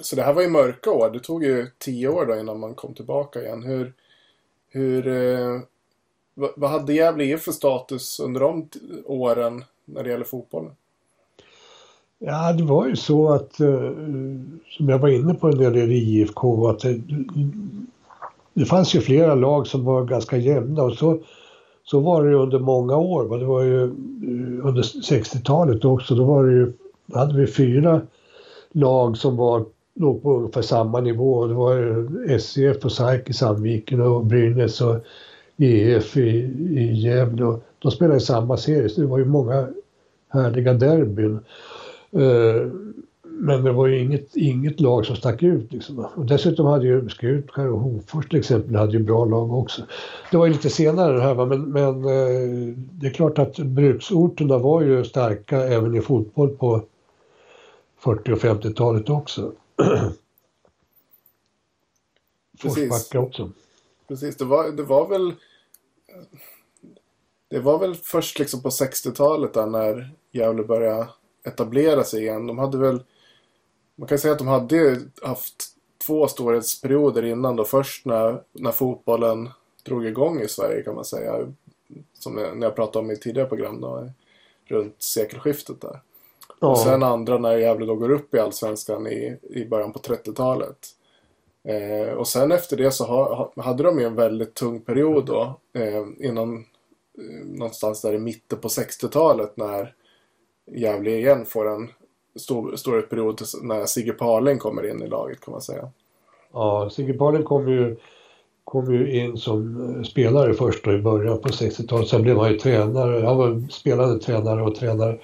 Så 0.00 0.16
det 0.16 0.22
här 0.22 0.32
var 0.32 0.42
ju 0.42 0.48
mörka 0.48 0.90
år. 0.90 1.10
Det 1.10 1.20
tog 1.20 1.44
ju 1.44 1.66
tio 1.78 2.08
år 2.08 2.26
då 2.26 2.36
innan 2.36 2.60
man 2.60 2.74
kom 2.74 2.94
tillbaka 2.94 3.42
igen. 3.42 3.62
Hur, 3.62 3.92
hur 4.68 5.08
eh, 5.08 5.60
vad, 6.34 6.70
hade 6.70 6.94
Gävle 6.94 7.38
för 7.38 7.52
status 7.52 8.20
under 8.20 8.40
de 8.40 8.68
åren 9.04 9.64
när 9.84 10.02
det 10.02 10.10
gäller 10.10 10.24
fotbollen? 10.24 10.72
Ja, 12.18 12.52
det 12.52 12.64
var 12.64 12.86
ju 12.86 12.96
så 12.96 13.32
att, 13.32 13.60
eh, 13.60 13.92
som 14.66 14.88
jag 14.88 14.98
var 14.98 15.08
inne 15.08 15.34
på 15.34 15.48
när 15.48 15.70
det 15.70 15.80
gäller 15.80 15.92
IFK, 15.92 16.68
att 16.68 16.80
det, 16.80 17.00
det 18.58 18.64
fanns 18.64 18.94
ju 18.94 19.00
flera 19.00 19.34
lag 19.34 19.66
som 19.66 19.84
var 19.84 20.04
ganska 20.04 20.36
jämna 20.36 20.82
och 20.82 20.92
så, 20.92 21.18
Så 21.84 22.00
var 22.00 22.24
det 22.24 22.30
ju 22.30 22.36
under 22.36 22.58
många 22.58 22.96
år. 22.96 23.38
Det 23.38 23.44
var 23.44 23.62
ju 23.62 23.82
eh, 23.82 24.66
under 24.66 24.82
60-talet 24.82 25.84
också. 25.84 26.14
Då 26.14 26.24
var 26.24 26.44
det 26.44 26.52
ju, 26.52 26.72
hade 27.14 27.40
vi 27.40 27.46
fyra 27.46 28.00
lag 28.72 29.16
som 29.16 29.36
var, 29.36 29.64
låg 29.94 30.22
på 30.22 30.36
ungefär 30.36 30.62
samma 30.62 31.00
nivå. 31.00 31.46
Det 31.46 31.54
var 31.54 31.74
ju 31.74 32.08
SCF 32.28 32.84
och 32.84 32.92
SAIK 32.92 33.30
i 33.30 33.32
Sandviken 33.32 34.00
och 34.00 34.26
Brynäs 34.26 34.80
och 34.80 34.96
EF 35.56 36.16
i, 36.16 36.28
i 36.78 36.92
Gävle. 36.94 37.44
Och 37.44 37.62
de 37.78 37.90
spelade 37.90 38.16
i 38.16 38.20
samma 38.20 38.56
serie, 38.56 38.88
så 38.88 39.00
det 39.00 39.06
var 39.06 39.18
ju 39.18 39.24
många 39.24 39.68
härliga 40.28 40.72
derbyn. 40.72 41.38
Uh, 42.16 42.72
men 43.40 43.64
det 43.64 43.72
var 43.72 43.86
ju 43.86 43.98
inget, 43.98 44.36
inget 44.36 44.80
lag 44.80 45.06
som 45.06 45.16
stack 45.16 45.42
ut. 45.42 45.72
Liksom. 45.72 45.98
Och 45.98 46.26
dessutom 46.26 46.66
hade 46.66 46.86
ju 46.86 47.08
Skutskär 47.08 47.68
och 47.68 47.80
Hofors 47.80 48.28
till 48.28 48.38
exempel 48.38 48.76
hade 48.76 48.92
ju 48.92 48.98
bra 48.98 49.24
lag 49.24 49.52
också. 49.52 49.82
Det 50.30 50.36
var 50.36 50.46
ju 50.46 50.52
lite 50.52 50.70
senare 50.70 51.16
det 51.16 51.22
här 51.22 51.34
va? 51.34 51.46
men, 51.46 51.62
men 51.62 52.04
uh, 52.04 52.74
det 52.76 53.06
är 53.06 53.10
klart 53.10 53.38
att 53.38 53.58
bruksorterna 53.58 54.58
var 54.58 54.82
ju 54.82 55.04
starka 55.04 55.56
även 55.56 55.96
i 55.96 56.00
fotboll 56.00 56.48
på 56.48 56.82
40 57.98 58.32
och 58.32 58.38
50-talet 58.38 59.10
också. 59.10 59.52
Forsbacka 62.58 63.20
också. 63.20 63.50
Precis, 64.08 64.36
det 64.36 64.44
var, 64.44 64.70
det 64.70 64.82
var 64.82 65.08
väl 65.08 65.32
det 67.50 67.60
var 67.60 67.78
väl 67.78 67.94
först 67.94 68.38
liksom 68.38 68.62
på 68.62 68.68
60-talet 68.68 69.54
där 69.54 69.66
när 69.66 70.10
Gävle 70.30 70.62
började 70.62 71.08
etablera 71.46 72.04
sig 72.04 72.22
igen. 72.22 72.46
De 72.46 72.58
hade 72.58 72.78
väl, 72.78 73.02
man 73.98 74.08
kan 74.08 74.18
säga 74.18 74.32
att 74.32 74.38
de 74.38 74.48
hade 74.48 75.00
haft 75.22 75.64
två 76.06 76.28
storhetsperioder 76.28 77.24
innan 77.24 77.56
då. 77.56 77.64
Först 77.64 78.06
när, 78.06 78.42
när 78.52 78.72
fotbollen 78.72 79.48
drog 79.82 80.06
igång 80.06 80.40
i 80.40 80.48
Sverige 80.48 80.82
kan 80.82 80.94
man 80.94 81.04
säga. 81.04 81.52
Som 82.12 82.34
när 82.34 82.62
jag 82.62 82.76
pratade 82.76 83.04
om 83.04 83.10
i 83.10 83.16
tidigare 83.16 83.48
program 83.48 83.80
då, 83.80 84.10
runt 84.64 85.02
sekelskiftet 85.02 85.80
där. 85.80 86.00
Ja. 86.60 86.68
Och 86.68 86.78
sen 86.78 87.02
andra 87.02 87.38
när 87.38 87.56
Gävle 87.56 87.86
då 87.86 87.94
går 87.94 88.10
upp 88.10 88.34
i 88.34 88.38
Allsvenskan 88.38 89.06
i, 89.06 89.38
i 89.42 89.64
början 89.64 89.92
på 89.92 89.98
30-talet. 89.98 90.86
Eh, 91.64 92.12
och 92.12 92.28
sen 92.28 92.52
efter 92.52 92.76
det 92.76 92.90
så 92.90 93.04
ha, 93.04 93.52
hade 93.56 93.82
de 93.82 93.98
ju 93.98 94.04
en 94.04 94.14
väldigt 94.14 94.54
tung 94.54 94.80
period 94.80 95.26
då. 95.26 95.60
Eh, 95.72 96.06
innan 96.18 96.56
eh, 97.18 97.46
någonstans 97.46 98.00
där 98.00 98.14
i 98.14 98.18
mitten 98.18 98.58
på 98.58 98.68
60-talet 98.68 99.56
när 99.56 99.94
Gävle 100.66 101.10
igen 101.10 101.46
får 101.46 101.68
en 101.68 101.90
stor, 102.38 102.76
stor 102.76 103.00
period 103.00 103.40
när 103.62 103.86
Sigge 103.86 104.12
Parling 104.12 104.58
kommer 104.58 104.90
in 104.90 105.02
i 105.02 105.08
laget 105.08 105.40
kan 105.40 105.52
man 105.52 105.62
säga. 105.62 105.88
Ja, 106.52 106.90
Sigge 106.90 107.12
Parling 107.12 107.44
kom 107.44 107.68
ju, 107.68 107.96
kom 108.64 108.94
ju 108.94 109.20
in 109.20 109.36
som 109.36 109.80
eh, 109.96 110.02
spelare 110.02 110.54
först 110.54 110.84
då 110.84 110.92
i 110.92 110.98
början 110.98 111.40
på 111.40 111.48
60-talet. 111.48 112.08
Sen 112.08 112.22
blev 112.22 112.38
han 112.38 112.52
ju 112.52 112.58
tränare. 112.58 113.26
Han 113.26 113.36
var 113.36 113.70
spelande 113.70 114.18
tränare 114.18 114.62
och 114.62 114.74
tränare. 114.74 115.18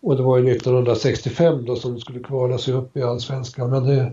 Och 0.00 0.16
det 0.16 0.22
var 0.22 0.38
ju 0.38 0.50
1965 0.50 1.64
då 1.64 1.76
som 1.76 2.00
skulle 2.00 2.20
kvala 2.20 2.58
sig 2.58 2.74
upp 2.74 2.96
i 2.96 3.02
Allsvenskan. 3.02 3.70
Men 3.70 3.86
det, 3.86 4.12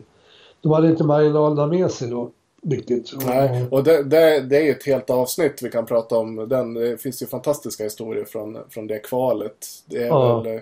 de 0.61 0.71
hade 0.71 0.87
inte 0.87 1.03
marginalerna 1.03 1.67
med 1.67 1.91
sig 1.91 2.09
då. 2.09 2.31
Riktigt. 2.61 3.13
Nej, 3.25 3.67
och 3.71 3.83
det, 3.83 4.03
det, 4.03 4.39
det, 4.39 4.67
är 4.67 4.71
ett 4.71 4.85
helt 4.85 5.09
avsnitt 5.09 5.59
vi 5.61 5.69
kan 5.69 5.85
prata 5.85 6.17
om. 6.17 6.49
Den, 6.49 6.73
det 6.73 7.01
finns 7.01 7.21
ju 7.21 7.25
fantastiska 7.25 7.83
historier 7.83 8.25
från, 8.25 8.57
från 8.69 8.87
det 8.87 8.99
kvalet. 8.99 9.67
Det 9.85 10.03
är, 10.03 10.07
ja. 10.07 10.41
väl, 10.41 10.59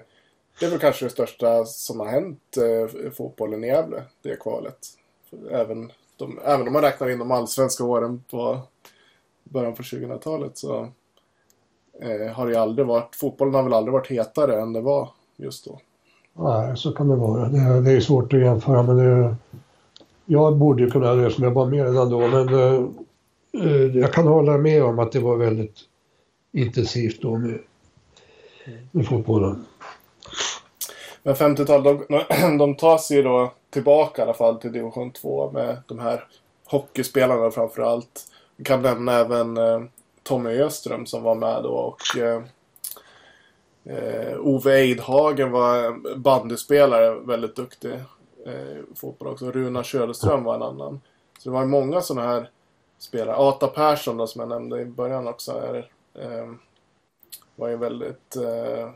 det 0.60 0.66
är 0.66 0.70
väl 0.70 0.80
kanske 0.80 1.06
det 1.06 1.10
största 1.10 1.66
som 1.66 2.00
har 2.00 2.08
hänt 2.08 2.58
eh, 2.58 3.12
fotbollen 3.12 3.64
i 3.64 3.68
Gävle, 3.68 4.04
det 4.22 4.40
kvalet. 4.40 4.78
Även, 5.52 5.92
de, 6.18 6.40
även 6.46 6.68
om 6.68 6.74
man 6.74 6.82
räknar 6.82 7.10
in 7.10 7.20
de 7.20 7.32
allsvenska 7.32 7.84
åren 7.84 8.24
på 8.32 8.60
början 9.44 9.74
på 9.74 9.84
2000-talet 9.84 10.58
så 10.58 10.88
eh, 12.02 12.32
har 12.34 12.46
det 12.46 12.52
ju 12.52 12.58
aldrig 12.58 12.88
varit, 12.88 13.16
fotbollen 13.16 13.54
har 13.54 13.64
väl 13.64 13.74
aldrig 13.74 13.94
varit 13.94 14.08
hetare 14.08 14.62
än 14.62 14.74
det 14.74 14.82
var 14.82 15.10
just 15.36 15.66
då. 15.66 15.80
Nej, 16.34 16.78
så 16.78 16.92
kan 16.92 17.08
det 17.08 17.16
vara. 17.16 17.50
Det, 17.50 17.58
är, 17.58 17.82
det 17.82 17.92
är 17.92 18.00
svårt 18.00 18.34
att 18.34 18.40
jämföra 18.40 18.84
men 18.84 18.98
det, 18.98 19.36
jag 20.26 20.58
borde 20.58 20.84
ju 20.84 20.90
kunna 20.90 21.14
det 21.14 21.32
som 21.32 21.44
jag 21.44 21.52
var 21.52 21.66
med 21.66 21.86
redan 21.86 22.10
då 22.10 22.20
men 22.28 22.54
eh, 22.54 22.84
eh, 23.64 23.98
jag 23.98 24.14
kan 24.14 24.28
hålla 24.28 24.58
med 24.58 24.84
om 24.84 25.00
att 25.00 25.12
det 25.12 25.20
var 25.20 25.36
väldigt 25.36 25.80
intensivt 26.52 27.22
då 27.22 27.38
med, 27.38 27.60
med 28.92 29.08
fotbollen. 29.08 29.66
Men 31.28 31.36
50-talet, 31.36 32.08
de, 32.10 32.58
de 32.58 32.76
tar 32.76 32.98
sig 32.98 33.24
då 33.24 33.54
tillbaka 33.70 34.22
i 34.22 34.24
alla 34.24 34.34
fall 34.34 34.60
till 34.60 34.72
division 34.72 35.12
2 35.12 35.52
med 35.52 35.78
de 35.88 36.00
här 36.00 36.28
hockeyspelarna 36.66 37.52
framför 37.52 37.82
allt. 37.82 38.26
Vi 38.56 38.64
kan 38.64 38.82
nämna 38.82 39.14
även 39.14 39.58
eh, 39.58 39.82
Tommy 40.24 40.62
Öström 40.62 41.06
som 41.06 41.24
var 41.24 41.36
med 41.36 41.64
då 41.64 41.70
och 41.70 42.18
eh, 42.18 42.42
eh, 43.86 44.38
Ove 44.40 44.74
Eidhagen 44.74 45.52
var 45.52 45.98
bandyspelare, 46.18 47.20
väldigt 47.20 47.56
duktig 47.56 47.94
eh, 48.46 48.78
fotboll 48.96 49.28
också. 49.28 49.52
Runa 49.52 49.84
Söderström 49.84 50.44
var 50.44 50.56
en 50.56 50.64
annan. 50.64 51.02
Så 51.40 51.50
det 51.50 51.54
var 51.54 51.66
många 51.66 52.02
sådana 52.02 52.28
här 52.28 52.50
spelare. 52.98 53.36
Ata 53.36 53.68
Persson 53.68 54.18
då, 54.18 54.28
som 54.28 54.40
jag 54.40 54.50
nämnde 54.50 54.82
i 54.82 54.86
början 54.86 55.28
också 55.28 55.52
är, 55.52 55.90
eh, 56.14 56.52
var 57.56 57.68
ju 57.68 57.78
väldigt 57.78 58.36
eh, 58.36 58.90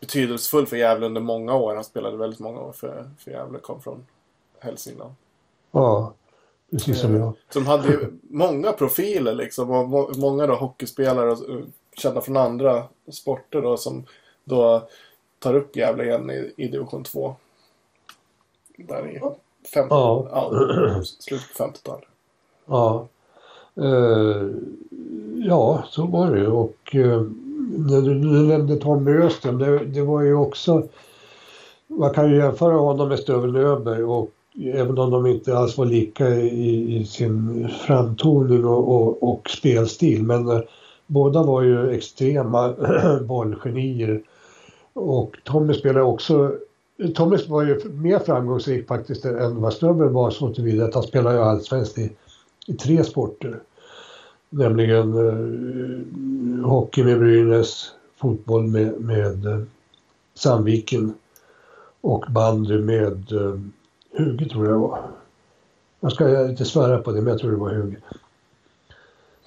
betydelsefull 0.00 0.66
för 0.66 0.76
Gävle 0.76 1.06
under 1.06 1.20
många 1.20 1.54
år. 1.54 1.74
Han 1.74 1.84
spelade 1.84 2.16
väldigt 2.16 2.40
många 2.40 2.60
år 2.60 2.72
för, 2.72 3.10
för 3.18 3.30
Gävle, 3.30 3.58
kom 3.58 3.82
från 3.82 4.06
Hälsingland. 4.58 5.14
Ja, 5.70 6.12
precis 6.70 7.00
som 7.00 7.16
jag. 7.16 7.32
Som 7.50 7.66
hade 7.66 7.88
ju 7.88 8.12
många 8.22 8.72
profiler 8.72 9.34
liksom. 9.34 9.70
Och 9.70 10.16
många 10.16 10.46
då 10.46 10.54
hockeyspelare 10.54 11.30
och 11.30 11.38
kända 11.96 12.20
från 12.20 12.36
andra 12.36 12.84
sporter 13.12 13.62
då 13.62 13.76
som 13.76 14.04
då 14.44 14.88
tar 15.38 15.54
upp 15.54 15.76
Gävle 15.76 16.04
igen 16.04 16.30
i, 16.30 16.52
i 16.56 16.68
division 16.68 17.04
2 17.04 17.36
där 18.76 19.08
i 19.08 19.20
50, 19.74 19.86
ja. 19.90 20.28
ja, 20.30 21.02
slutet 21.04 21.56
på 21.56 21.64
50-talet. 21.64 22.08
Ja. 22.66 23.08
Uh, 23.78 24.54
ja, 25.34 25.84
så 25.88 26.06
var 26.06 26.30
det 26.30 26.48
och 26.48 26.94
uh, 26.94 27.30
du, 27.68 28.00
du 28.00 28.42
nämnde 28.42 28.76
Tommy 28.76 29.12
Öström, 29.12 29.58
det, 29.58 29.84
det 29.84 30.02
var 30.02 30.22
ju 30.22 30.34
också 30.34 30.88
man 31.88 32.14
kan 32.14 32.30
ju 32.30 32.36
jämföra 32.36 32.76
honom 32.76 33.08
med 33.08 33.18
Stövel 33.18 33.56
Öberg 33.56 34.04
och 34.04 34.30
även 34.74 34.98
om 34.98 35.10
de 35.10 35.26
inte 35.26 35.58
alls 35.58 35.78
var 35.78 35.86
lika 35.86 36.28
i, 36.28 36.96
i 36.96 37.04
sin 37.04 37.68
framtoning 37.86 38.64
och, 38.64 38.94
och, 38.94 39.22
och, 39.22 39.50
spelstil 39.50 40.22
men 40.22 40.48
eh, 40.48 40.60
båda 41.06 41.42
var 41.42 41.62
ju 41.62 41.90
extrema 41.90 42.74
bollgenier 43.28 44.22
och 44.92 45.36
Tommy 45.44 45.74
spelade 45.74 46.04
också 46.04 46.52
Tommy 47.14 47.36
var 47.48 47.62
ju 47.62 47.90
mer 47.90 48.18
framgångsrik 48.18 48.88
faktiskt 48.88 49.24
än 49.24 49.60
vad 49.60 49.72
Stöber 49.72 50.06
var 50.06 50.30
så 50.30 50.54
tillvida 50.54 50.84
att 50.84 50.94
han 50.94 51.02
spelade 51.02 51.36
ju 51.36 51.42
allsvenskt 51.42 51.98
i, 51.98 52.10
i 52.66 52.72
tre 52.72 53.04
sporter. 53.04 53.60
Nämligen 54.50 55.12
eh, 55.12 56.66
hockey 56.66 57.04
med 57.04 57.18
Brynäs, 57.18 57.92
fotboll 58.16 58.66
med, 58.66 59.00
med 59.00 59.46
eh, 59.46 59.62
Sandviken 60.34 61.14
och 62.00 62.24
bandy 62.28 62.78
med 62.78 63.32
eh, 63.32 63.60
Huge 64.12 64.48
tror 64.50 64.66
jag 64.66 64.78
var. 64.78 65.10
Jag 66.00 66.12
ska 66.12 66.48
inte 66.48 66.64
svära 66.64 66.98
på 66.98 67.12
det 67.12 67.20
men 67.20 67.30
jag 67.30 67.38
tror 67.38 67.50
det 67.50 67.56
var 67.56 67.70
Huge. 67.70 67.96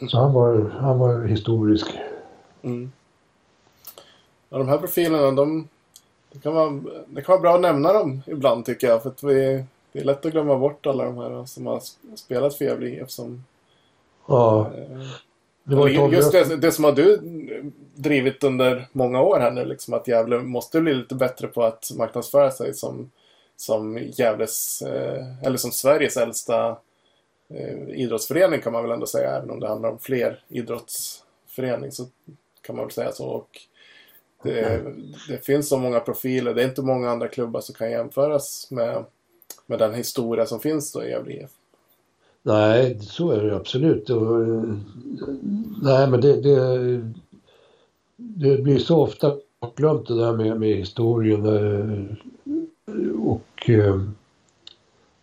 Så 0.10 0.18
han 0.18 0.34
var, 0.34 0.70
han 0.80 1.00
var 1.00 1.26
historisk. 1.26 1.88
Mm. 2.62 2.92
Ja, 4.50 4.58
de 4.58 4.68
här 4.68 4.78
profilerna 4.78 5.32
de 5.32 5.68
det 6.32 6.40
kan, 6.40 6.54
vara, 6.54 6.82
det 7.08 7.22
kan 7.22 7.34
vara 7.34 7.42
bra 7.42 7.56
att 7.56 7.62
nämna 7.62 7.94
dem 7.94 8.22
ibland 8.26 8.66
tycker 8.66 8.88
jag. 8.88 9.04
För 9.04 9.10
att 9.10 9.24
vi, 9.24 9.66
det 9.92 10.00
är 10.00 10.04
lätt 10.04 10.26
att 10.26 10.32
glömma 10.32 10.58
bort 10.58 10.86
alla 10.86 11.04
de 11.04 11.18
här 11.18 11.46
som 11.46 11.66
har 11.66 11.82
spelat 12.16 12.56
för 12.56 12.66
Gävle 12.66 12.88
IF 12.88 13.10
som... 13.10 13.44
Ja. 14.32 14.72
Det 15.64 15.76
var 15.76 15.88
just 15.88 16.32
det, 16.32 16.56
det 16.56 16.72
som 16.72 16.84
har 16.84 16.92
du 16.92 17.22
drivit 17.96 18.44
under 18.44 18.88
många 18.92 19.22
år 19.22 19.40
här 19.40 19.52
nu. 19.52 19.66
Liksom, 19.66 19.94
att 19.94 20.08
Gävle 20.08 20.40
måste 20.40 20.82
bli 20.82 20.94
lite 20.94 21.16
bättre 21.16 21.48
på 21.48 21.64
att 21.64 21.92
marknadsföra 21.98 22.52
sig 22.52 22.74
som, 22.74 23.12
som 23.56 23.98
Gävles, 23.98 24.82
eh, 24.82 25.46
eller 25.46 25.58
som 25.58 25.72
Sveriges 25.72 26.18
äldsta 26.18 26.78
eh, 27.50 27.90
idrottsförening 27.90 28.62
kan 28.62 28.74
man 28.74 28.84
väl 28.84 28.92
ändå 28.92 29.06
säga. 29.06 29.38
Även 29.38 29.50
om 29.50 29.60
det 29.60 29.68
handlar 29.68 29.90
om 29.90 30.00
fler 30.00 30.44
idrottsförening 30.48 31.92
så 31.92 32.06
kan 32.62 32.76
man 32.76 32.86
väl 32.86 32.94
säga 32.94 33.12
så. 33.12 33.26
Och 33.26 33.50
det, 34.44 34.82
det, 35.30 35.46
finns 35.46 35.70
så 35.70 35.78
många 35.78 36.00
profiler. 36.00 36.54
Det 36.54 36.64
är 36.64 36.68
inte 36.68 36.82
många 36.82 37.10
andra 37.10 37.28
klubbar 37.28 37.62
som 37.62 37.76
kan 37.76 37.92
jämföras 37.92 38.72
med, 38.72 39.06
med 39.66 39.80
den 39.80 39.94
historia 39.94 40.46
som 40.46 40.60
finns 40.60 40.92
då 40.92 41.04
i 41.04 41.10
Gävle 41.10 41.34
IF. 41.34 41.52
Nej, 42.44 43.00
så 43.00 43.32
är 43.32 43.44
det 43.44 43.56
absolut. 43.56 44.10
Eh, 44.10 44.18
nej, 45.82 46.10
men 46.10 46.22
det, 46.22 46.42
det, 46.42 47.02
det 48.18 48.58
blir 48.58 48.80
så 48.80 49.02
ofta 49.02 49.34
glömt 49.76 50.08
det 50.08 50.16
där 50.16 50.34
med, 50.34 50.60
med 50.60 50.76
historien 50.76 51.46
eh, 51.46 52.16
och 53.24 53.70
eh, 53.70 54.02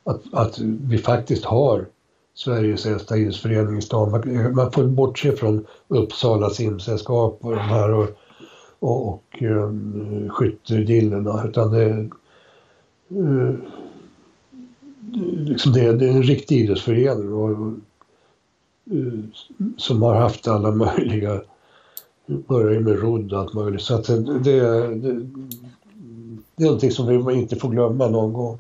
att, 0.05 0.23
att 0.33 0.59
vi 0.59 0.99
faktiskt 0.99 1.45
har 1.45 1.87
Sveriges 2.35 2.87
äldsta 2.87 3.17
idrottsförening 3.17 3.79
i 3.79 3.83
stan. 3.83 4.11
Man, 4.11 4.55
man 4.55 4.73
får 4.73 4.85
bortse 4.85 5.33
från 5.33 5.67
Uppsala 5.89 6.51
simsällskap 6.51 7.39
och 7.41 7.51
de 7.51 7.59
här 7.59 7.93
och, 7.93 8.09
och, 8.79 9.09
och 9.09 9.43
um, 9.43 10.29
skyttegillena. 10.31 11.45
Utan 11.49 11.71
det, 11.71 12.09
uh, 13.17 13.55
liksom 15.47 15.73
det, 15.73 15.93
det 15.93 16.07
är 16.07 16.11
en 16.11 16.23
riktig 16.23 16.57
idrottsförening 16.61 17.33
och, 17.33 17.51
uh, 18.93 19.21
som 19.77 20.03
har 20.03 20.15
haft 20.15 20.49
alla 20.49 20.71
möjliga 20.71 21.41
börjar 22.27 22.81
med 22.81 23.03
rodd 23.03 23.33
och 23.33 23.41
allt 23.41 23.55
möjligt. 23.55 23.83
Så 23.83 23.95
att 23.95 24.07
det, 24.07 24.39
det, 24.39 24.61
det, 24.95 25.27
det 26.57 26.63
är 26.63 26.67
någonting 26.67 26.91
som 26.91 27.27
vi 27.27 27.35
inte 27.35 27.57
får 27.57 27.69
glömma 27.69 28.09
någon 28.09 28.33
gång. 28.33 28.59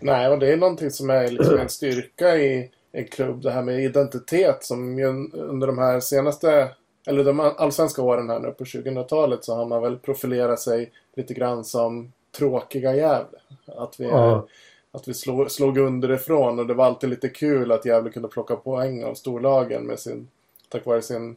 Nej, 0.00 0.28
och 0.28 0.38
det 0.38 0.52
är 0.52 0.56
någonting 0.56 0.90
som 0.90 1.10
är 1.10 1.30
liksom 1.30 1.58
en 1.58 1.68
styrka 1.68 2.36
i 2.36 2.70
en 2.92 3.04
klubb. 3.04 3.42
Det 3.42 3.50
här 3.50 3.62
med 3.62 3.84
identitet 3.84 4.64
som 4.64 4.98
ju 4.98 5.06
under 5.32 5.66
de 5.66 5.78
här 5.78 6.00
senaste, 6.00 6.68
eller 7.06 7.24
de 7.24 7.40
allsvenska 7.40 8.02
åren 8.02 8.30
här 8.30 8.40
nu 8.40 8.50
på 8.50 8.64
2000-talet 8.64 9.44
så 9.44 9.54
har 9.54 9.66
man 9.66 9.82
väl 9.82 9.98
profilerat 9.98 10.60
sig 10.60 10.90
lite 11.16 11.34
grann 11.34 11.64
som 11.64 12.12
tråkiga 12.38 12.94
Gävle. 12.94 13.38
Att 13.66 14.00
vi, 14.00 14.04
ja. 14.04 14.46
Att 14.92 15.08
vi 15.08 15.14
slog, 15.14 15.50
slog 15.50 15.78
underifrån 15.78 16.58
och 16.58 16.66
det 16.66 16.74
var 16.74 16.84
alltid 16.84 17.10
lite 17.10 17.28
kul 17.28 17.72
att 17.72 17.84
Gävle 17.84 18.10
kunde 18.10 18.28
plocka 18.28 18.56
poäng 18.56 19.04
av 19.04 19.14
storlagen 19.14 19.82
med 19.82 19.98
sin, 19.98 20.28
tack 20.68 20.86
vare 20.86 21.02
sin 21.02 21.36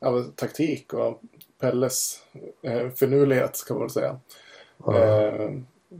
ja, 0.00 0.24
taktik 0.34 0.94
och 0.94 1.20
Pelles 1.60 2.22
eh, 2.62 2.88
finurlighet 2.88 3.64
kan 3.68 3.76
man 3.76 3.82
väl 3.82 3.90
säga. 3.90 4.20
Ja. 4.84 4.98
Eh, 4.98 5.50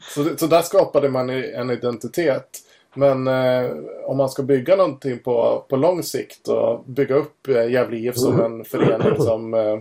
så, 0.02 0.36
så 0.36 0.46
där 0.46 0.62
skapade 0.62 1.08
man 1.08 1.30
en 1.30 1.70
identitet. 1.70 2.62
Men 2.94 3.26
eh, 3.26 3.70
om 4.04 4.16
man 4.16 4.28
ska 4.28 4.42
bygga 4.42 4.76
någonting 4.76 5.18
på, 5.18 5.64
på 5.68 5.76
lång 5.76 6.02
sikt 6.02 6.48
och 6.48 6.84
bygga 6.84 7.14
upp 7.14 7.48
eh, 7.48 7.70
Gävle 7.70 7.96
IF 7.96 8.16
som 8.16 8.40
en 8.40 8.64
förening 8.64 9.22
som, 9.22 9.54
eh, 9.54 9.78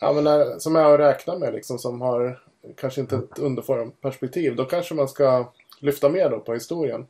ja, 0.00 0.12
men 0.12 0.26
är, 0.26 0.58
som 0.58 0.76
är 0.76 0.84
att 0.84 1.00
räkna 1.00 1.38
med 1.38 1.54
liksom, 1.54 1.78
som 1.78 2.00
har 2.00 2.40
kanske 2.76 3.00
inte 3.00 3.16
ett 3.16 3.38
underformperspektiv. 3.38 4.56
Då 4.56 4.64
kanske 4.64 4.94
man 4.94 5.08
ska 5.08 5.44
lyfta 5.80 6.08
mer 6.08 6.30
då 6.30 6.40
på 6.40 6.54
historien. 6.54 7.06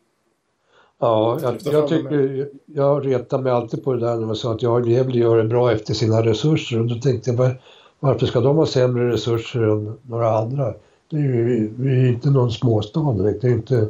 Ja, 0.99 1.39
jag, 1.43 1.57
jag, 1.64 1.89
tycker, 1.89 2.49
jag 2.66 3.07
retar 3.07 3.39
mig 3.39 3.53
alltid 3.53 3.85
på 3.85 3.93
det 3.93 4.01
där 4.01 4.16
när 4.16 4.27
man 4.27 4.37
sa 4.37 4.53
att 4.53 4.62
jag 4.62 4.89
Gävle 4.89 5.19
gör 5.19 5.37
det 5.37 5.45
bra 5.45 5.73
efter 5.73 5.95
sina 5.95 6.23
resurser. 6.23 6.81
Och 6.81 6.87
då 6.87 6.95
tänkte 6.95 7.31
jag, 7.31 7.55
varför 8.01 8.27
ska 8.27 8.41
de 8.41 8.57
ha 8.57 8.66
sämre 8.66 9.12
resurser 9.12 9.62
än 9.62 9.99
några 10.03 10.39
andra? 10.39 10.75
Det 11.11 11.16
är 11.16 11.21
ju, 11.21 11.73
vi 11.77 11.91
är 11.91 12.09
inte 12.09 12.31
någon 12.31 12.51
småstad 12.51 13.12
direkt. 13.12 13.41
Det 13.41 13.49
är 13.49 13.53
inte 13.53 13.89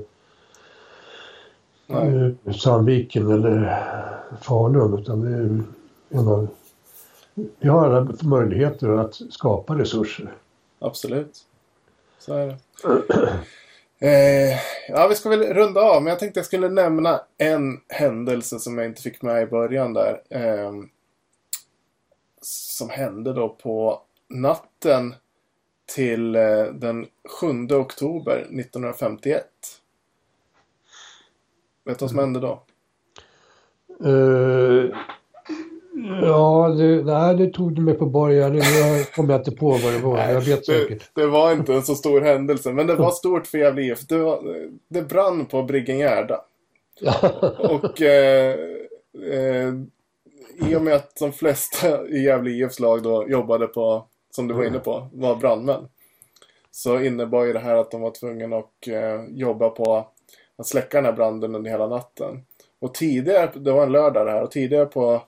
Nej. 1.89 2.35
Eh, 2.45 2.53
Sandviken 2.53 3.31
eller 3.31 3.83
Falun 4.43 4.99
utan 4.99 5.21
det 5.21 5.31
är 5.31 5.63
en 6.21 6.29
av... 6.29 6.49
Vi 7.35 7.69
har 7.69 7.87
alla 7.87 8.09
möjligheter 8.23 8.89
att 8.89 9.21
skapa 9.31 9.79
resurser. 9.79 10.35
Absolut. 10.79 11.45
Så 12.19 12.35
är 12.35 12.47
det. 12.47 12.57
Eh, 14.01 14.59
ja, 14.89 15.09
vi 15.09 15.15
ska 15.15 15.29
väl 15.29 15.55
runda 15.55 15.81
av, 15.81 16.03
men 16.03 16.11
jag 16.11 16.19
tänkte 16.19 16.39
jag 16.39 16.47
skulle 16.47 16.69
nämna 16.69 17.21
en 17.39 17.81
händelse 17.89 18.59
som 18.59 18.79
jag 18.79 18.87
inte 18.87 19.03
fick 19.03 19.23
med 19.23 19.43
i 19.43 19.47
början 19.47 19.93
där. 19.93 20.23
Eh, 20.31 20.73
som 22.43 22.91
hände 22.91 23.33
då 23.33 23.49
på 23.49 24.03
natten 24.29 25.15
till 25.95 26.37
eh, 26.37 26.65
den 26.65 27.07
7 27.41 27.75
oktober 27.75 28.37
1951. 28.39 29.45
Vet 31.85 31.99
du 31.99 32.03
vad 32.03 32.11
som 32.11 32.19
hände 32.19 32.41
då? 32.41 32.63
Uh, 34.05 34.97
ja, 36.23 36.75
det, 36.79 37.05
nej, 37.05 37.37
det 37.37 37.47
tog 37.47 37.75
du 37.75 37.83
mig 37.83 37.95
på 37.95 38.07
borgen. 38.07 38.57
Jag 38.57 39.13
kommer 39.13 39.35
inte 39.35 39.51
på 39.51 39.71
vad 39.71 39.93
det 39.93 39.99
var. 39.99 40.15
Nej, 40.15 40.35
jag 40.35 40.41
vet 40.41 40.67
säkert. 40.67 41.11
Det, 41.15 41.21
det, 41.21 41.27
var 41.27 41.53
inte 41.53 41.75
en 41.75 41.83
så 41.83 41.95
stor 41.95 42.21
händelse, 42.21 42.73
men 42.73 42.87
det 42.87 42.95
var 42.95 43.11
stort 43.11 43.47
för 43.47 43.59
Gävle 43.59 43.83
IF. 43.83 44.07
Det, 44.07 44.19
var, 44.19 44.43
det 44.89 45.03
brann 45.03 45.47
på 45.47 45.63
Briggen 45.63 45.99
Gärda. 45.99 46.41
och 47.59 48.03
eh, 48.03 48.55
eh, 49.33 49.75
i 50.69 50.77
och 50.77 50.83
med 50.83 50.95
att 50.95 51.17
de 51.17 51.33
flesta 51.33 52.09
i 52.09 52.25
Gävle 52.25 52.51
IFs 52.51 52.81
lag 52.81 53.03
då 53.03 53.29
jobbade 53.29 53.67
på, 53.67 54.05
som 54.31 54.49
du 54.49 54.55
var 54.55 54.65
inne 54.65 54.79
på, 54.79 55.09
var 55.13 55.37
brandmän. 55.37 55.89
Så 56.71 57.01
innebar 57.01 57.45
ju 57.45 57.53
det 57.53 57.59
här 57.59 57.77
att 57.77 57.91
de 57.91 58.01
var 58.01 58.11
tvungna 58.11 58.57
att 58.57 58.89
eh, 58.89 59.25
jobba 59.31 59.69
på 59.69 60.07
att 60.59 60.67
släcka 60.67 60.99
den 60.99 61.05
här 61.05 61.13
branden 61.13 61.55
under 61.55 61.71
hela 61.71 61.87
natten. 61.87 62.45
Och 62.81 62.95
tidigare, 62.95 63.51
det 63.55 63.73
var 63.73 63.83
en 63.83 63.93
lördag 63.93 64.27
det 64.27 64.33
här, 64.33 64.43
och 64.43 64.51
tidigare 64.51 64.87
på 64.87 65.23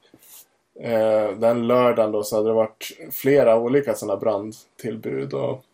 eh, 0.81 1.39
den 1.39 1.67
lördagen 1.67 2.13
då 2.13 2.23
så 2.23 2.37
hade 2.37 2.49
det 2.49 2.55
varit 2.55 2.91
flera 3.13 3.59
olika 3.59 3.95
sådana 3.95 4.21
brandtillbud. 4.21 5.35
Och, 5.35 5.65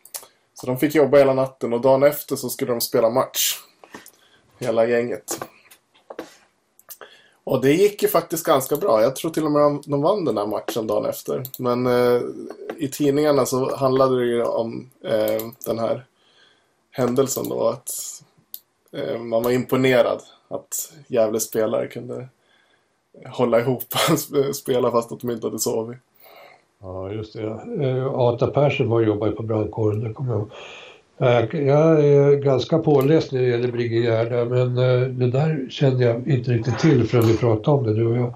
så 0.54 0.66
de 0.66 0.78
fick 0.78 0.94
jobba 0.94 1.18
hela 1.18 1.34
natten 1.34 1.72
och 1.72 1.80
dagen 1.80 2.02
efter 2.02 2.36
så 2.36 2.48
skulle 2.48 2.72
de 2.72 2.80
spela 2.80 3.10
match. 3.10 3.60
Hela 4.58 4.86
gänget. 4.86 5.40
Och 7.44 7.60
det 7.60 7.72
gick 7.72 8.02
ju 8.02 8.08
faktiskt 8.08 8.46
ganska 8.46 8.76
bra. 8.76 9.02
Jag 9.02 9.16
tror 9.16 9.30
till 9.30 9.44
och 9.44 9.50
med 9.50 9.82
de 9.86 10.02
vann 10.02 10.24
den 10.24 10.38
här 10.38 10.46
matchen 10.46 10.86
dagen 10.86 11.06
efter. 11.06 11.42
Men 11.58 11.86
eh, 11.86 12.22
i 12.76 12.88
tidningarna 12.88 13.46
så 13.46 13.76
handlade 13.76 14.20
det 14.20 14.26
ju 14.26 14.42
om 14.42 14.90
eh, 15.04 15.42
den 15.64 15.78
här 15.78 16.06
händelsen 16.90 17.48
då. 17.48 17.68
Att 17.68 17.90
eh, 18.92 19.18
man 19.18 19.42
var 19.42 19.50
imponerad 19.50 20.22
att 20.48 20.92
Gävle 21.06 21.40
spelare 21.40 21.86
kunde 21.86 22.28
hålla 23.24 23.60
ihop 23.60 23.84
och 24.10 24.56
spela 24.56 24.90
fast 24.90 25.12
att 25.12 25.20
de 25.20 25.30
inte 25.30 25.46
hade 25.46 25.58
sovit. 25.58 25.98
Ja, 26.78 27.12
just 27.12 27.32
det. 27.32 27.60
Eh, 27.80 28.06
Ata 28.06 28.46
Persson 28.46 28.88
var 28.88 28.96
och 28.96 29.06
jobbade 29.06 29.32
på 29.32 29.42
brandkåren, 29.42 30.00
det 30.00 30.12
kommer 30.12 30.32
jag 30.32 30.40
ihåg. 30.40 30.50
Jag 31.18 32.04
är 32.04 32.36
ganska 32.36 32.78
påläst 32.78 33.32
när 33.32 33.40
det 33.40 33.48
gäller 33.48 33.72
Brigegärda 33.72 34.44
men 34.44 34.78
eh, 34.78 35.08
det 35.08 35.30
där 35.30 35.66
kände 35.70 36.04
jag 36.04 36.28
inte 36.28 36.50
riktigt 36.50 36.78
till 36.78 37.08
förrän 37.08 37.26
vi 37.26 37.36
pratade 37.36 37.76
om 37.76 37.84
det, 37.84 37.94
du 37.94 38.06
och 38.06 38.16
jag. 38.16 38.34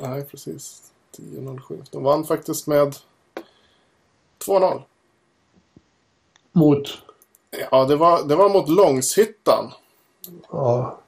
Nej, 0.00 0.24
precis. 0.30 0.82
10-07. 1.18 1.60
De 1.90 2.02
vann 2.02 2.24
faktiskt 2.24 2.66
med 2.66 2.96
2-0. 4.46 4.82
Mot? 6.52 6.88
Ja, 7.70 7.84
det 7.84 7.96
var, 7.96 8.28
det 8.28 8.36
var 8.36 8.48
mot 8.48 8.68
Långshyttan. 8.68 9.72
Ja. 10.50 10.98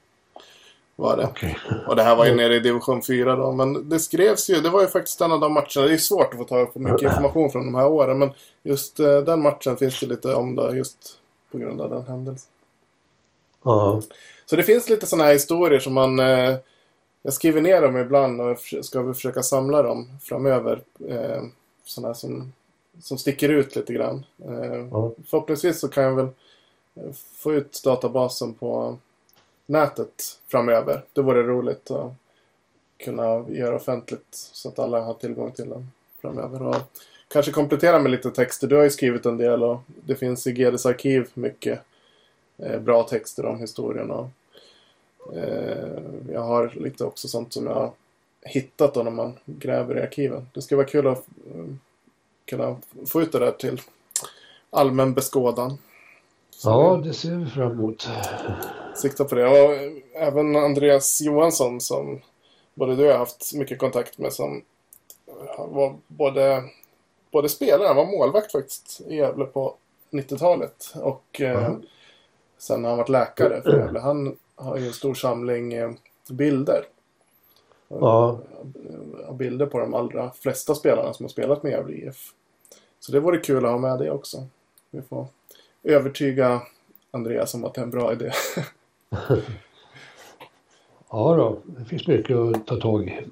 Var 0.97 1.17
det. 1.17 1.27
Okay. 1.27 1.55
Och 1.87 1.97
det 1.97 2.03
här 2.03 2.17
var 2.17 2.27
ju 2.27 2.35
nere 2.35 2.55
i 2.55 2.61
division 2.61 3.03
4 3.03 3.37
då. 3.37 3.53
Men 3.53 3.89
det 3.89 4.01
skrevs 4.01 4.51
ju. 4.51 4.61
Det 4.61 4.71
var 4.71 4.81
ju 4.81 4.87
faktiskt 4.87 5.21
en 5.21 5.33
av 5.33 5.41
de 5.41 5.53
matcherna. 5.53 5.87
Det 5.87 5.93
är 5.93 5.97
svårt 5.97 6.33
att 6.33 6.39
få 6.39 6.45
ta 6.45 6.67
på 6.67 6.79
mycket 6.79 7.03
information 7.03 7.51
från 7.51 7.67
de 7.67 7.75
här 7.75 7.87
åren. 7.87 8.19
Men 8.19 8.31
just 8.63 9.01
uh, 9.01 9.19
den 9.19 9.43
matchen 9.43 9.77
finns 9.77 10.01
det 10.01 10.07
lite 10.07 10.35
om 10.35 10.55
då. 10.55 10.75
Just 10.75 11.19
på 11.53 11.59
grund 11.59 11.81
av 11.81 11.91
den 11.91 12.07
händelsen. 12.07 12.51
Ja. 13.63 14.03
Så 14.47 14.57
det 14.57 14.63
finns 14.63 14.89
lite 14.89 15.07
sådana 15.07 15.25
här 15.25 15.33
historier 15.33 15.81
som 15.81 15.95
man... 15.95 16.21
Uh, 16.21 16.57
jag 17.23 17.33
skriver 17.33 17.61
ner 17.61 17.83
dem 17.83 17.97
ibland 17.97 18.41
och 18.41 18.59
ska 18.83 19.03
vi 19.03 19.15
försöka 19.15 19.43
samla 19.43 19.83
dem 19.83 20.09
framöver. 20.23 20.83
Uh, 21.11 21.43
sådana 21.85 22.15
som, 22.15 22.53
som 23.01 23.19
sticker 23.19 23.49
ut 23.49 23.77
lite 23.77 23.93
grann. 23.93 24.25
Uh, 24.49 24.89
ja. 24.91 25.13
Förhoppningsvis 25.31 25.81
så 25.81 25.89
kan 25.89 26.05
jag 26.05 26.15
väl 26.15 26.29
få 27.37 27.53
ut 27.53 27.81
databasen 27.85 28.55
på 28.55 28.99
nätet 29.67 30.41
framöver. 30.49 31.03
Det 31.13 31.23
vore 31.23 31.43
roligt 31.43 31.91
att 31.91 32.13
kunna 32.97 33.45
göra 33.49 33.77
offentligt 33.77 34.27
så 34.31 34.69
att 34.69 34.79
alla 34.79 35.01
har 35.01 35.15
tillgång 35.15 35.53
till 35.53 35.69
den 35.69 35.91
framöver. 36.21 36.63
Och 36.63 36.77
kanske 37.29 37.53
komplettera 37.53 37.99
med 37.99 38.11
lite 38.11 38.31
texter. 38.31 38.67
Du 38.67 38.77
har 38.77 38.83
ju 38.83 38.91
skrivit 38.91 39.27
en 39.27 39.37
del 39.37 39.63
och 39.63 39.81
det 39.87 40.15
finns 40.15 40.47
i 40.47 40.53
GDs 40.53 40.87
arkiv 40.87 41.29
mycket 41.35 41.81
eh, 42.59 42.81
bra 42.81 43.03
texter 43.03 43.47
om 43.47 43.61
historien. 43.61 44.11
Och, 44.11 44.29
eh, 45.37 46.03
jag 46.33 46.41
har 46.41 46.73
lite 46.75 47.05
också 47.05 47.29
sånt 47.29 47.53
som 47.53 47.67
jag 47.67 47.75
har 47.75 47.93
hittat 48.43 48.95
då 48.95 49.03
när 49.03 49.11
man 49.11 49.33
gräver 49.47 49.99
i 49.99 50.03
arkiven. 50.03 50.47
Det 50.55 50.63
skulle 50.63 50.77
vara 50.77 50.87
kul 50.87 51.07
att 51.07 51.27
eh, 51.55 51.65
kunna 52.45 52.77
få 53.07 53.23
ut 53.23 53.33
det 53.33 53.39
där 53.39 53.53
till 53.53 53.81
allmän 54.71 55.15
beskådan. 55.15 55.79
Ja, 56.65 57.01
det 57.05 57.13
ser 57.13 57.37
vi 57.37 57.47
fram 57.47 57.73
emot. 57.73 58.09
Sikta 58.95 59.25
på 59.25 59.35
det. 59.35 59.47
Och 59.47 59.75
även 60.15 60.57
Andreas 60.57 61.21
Johansson 61.21 61.81
som 61.81 62.21
både 62.75 62.97
du 62.97 63.05
och 63.05 63.13
har 63.13 63.19
haft 63.19 63.55
mycket 63.55 63.79
kontakt 63.79 64.19
med 64.19 64.33
som 64.33 64.63
var 65.59 65.97
både, 66.07 66.65
både 67.31 67.49
spelare, 67.49 67.87
han 67.87 67.97
var 67.97 68.07
målvakt 68.07 68.53
faktiskt 68.53 69.01
i 69.09 69.17
Gävle 69.17 69.45
på 69.45 69.75
90-talet. 70.11 70.93
Och 70.95 71.41
mm. 71.41 71.57
eh, 71.57 71.73
sen 72.59 72.85
har 72.85 72.91
han 72.91 72.99
varit 72.99 73.09
läkare 73.09 73.63
för 73.63 73.79
Gävle. 73.79 74.01
Han 74.01 74.37
har 74.55 74.77
ju 74.77 74.87
en 74.87 74.93
stor 74.93 75.15
samling 75.15 75.73
eh, 75.73 75.91
bilder. 76.31 76.85
Ja. 77.89 78.39
Bilder 79.33 79.67
på 79.67 79.79
de 79.79 79.95
allra 79.95 80.31
flesta 80.31 80.75
spelarna 80.75 81.13
som 81.13 81.25
har 81.25 81.29
spelat 81.31 81.63
med 81.63 81.73
Gävle 81.73 81.95
IF. 81.97 82.33
Så 83.01 83.13
det 83.13 83.21
vore 83.21 83.39
kul 83.39 83.65
att 83.65 83.71
ha 83.71 83.79
med 83.79 83.99
det 83.99 84.11
också. 84.11 84.47
Vi 84.91 85.03
får 85.03 85.27
övertyga 85.83 86.63
Andreas 87.11 87.55
om 87.55 87.65
att 87.65 87.75
det 87.75 87.81
är 87.81 87.85
en 87.85 87.91
bra 87.91 88.13
idé. 88.13 88.31
Ja 91.11 91.37
då, 91.37 91.59
det 91.65 91.85
finns 91.85 92.07
mycket 92.07 92.37
att 92.37 92.67
ta 92.67 92.77
tag 92.77 93.05
i. 93.09 93.27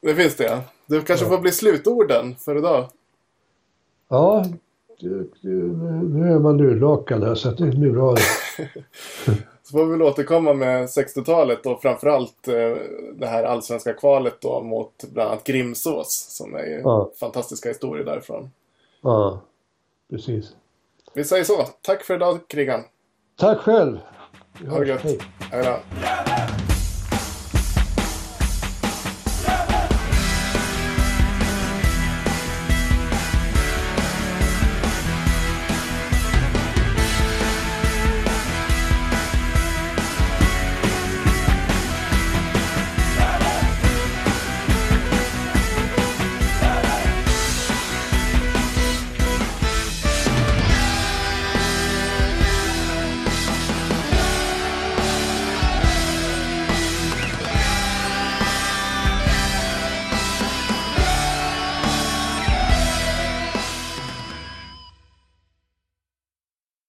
Det 0.00 0.14
finns 0.14 0.36
det. 0.36 0.60
Du 0.86 1.02
kanske 1.02 1.26
Ja. 1.26 1.30
får 1.30 1.38
bli 1.38 1.52
slutorden 1.52 2.36
för 2.36 2.56
idag. 2.58 2.88
Ja, 4.08 4.44
nu 5.00 6.32
är 6.34 6.38
man 6.38 6.60
urlakad 6.60 7.24
här 7.24 7.34
så 7.34 7.50
det 7.50 7.64
nu 7.64 7.96
har 7.96 8.16
Så 9.62 9.70
får 9.72 9.84
vi 9.84 9.90
väl 9.90 10.02
återkomma 10.02 10.54
med 10.54 10.84
60-talet 10.86 11.66
och 11.66 11.82
framförallt 11.82 12.48
eh, 12.48 12.76
det 13.14 13.26
här 13.26 13.44
allsvenska 13.44 13.92
kvalet 13.94 14.40
då 14.40 14.60
mot 14.62 15.04
bland 15.12 15.30
annat 15.30 15.44
Grimsås 15.44 16.26
som 16.30 16.54
är 16.54 16.80
Ja. 16.84 17.10
fantastiska 17.20 17.68
historier 17.68 18.04
därifrån. 18.04 18.50
Ja, 19.00 19.40
precis. 20.10 20.52
Vi 21.14 21.24
säger 21.24 21.44
så. 21.44 21.62
Tack 21.82 22.02
för 22.02 22.14
idag 22.14 22.38
Krigan. 22.48 22.80
Tack 23.36 23.58
själv. 23.58 23.98
Vi 24.58 24.66
hörs. 24.66 25.02
Hej. 25.02 25.18
Hej 25.50 25.64
då. 25.64 26.33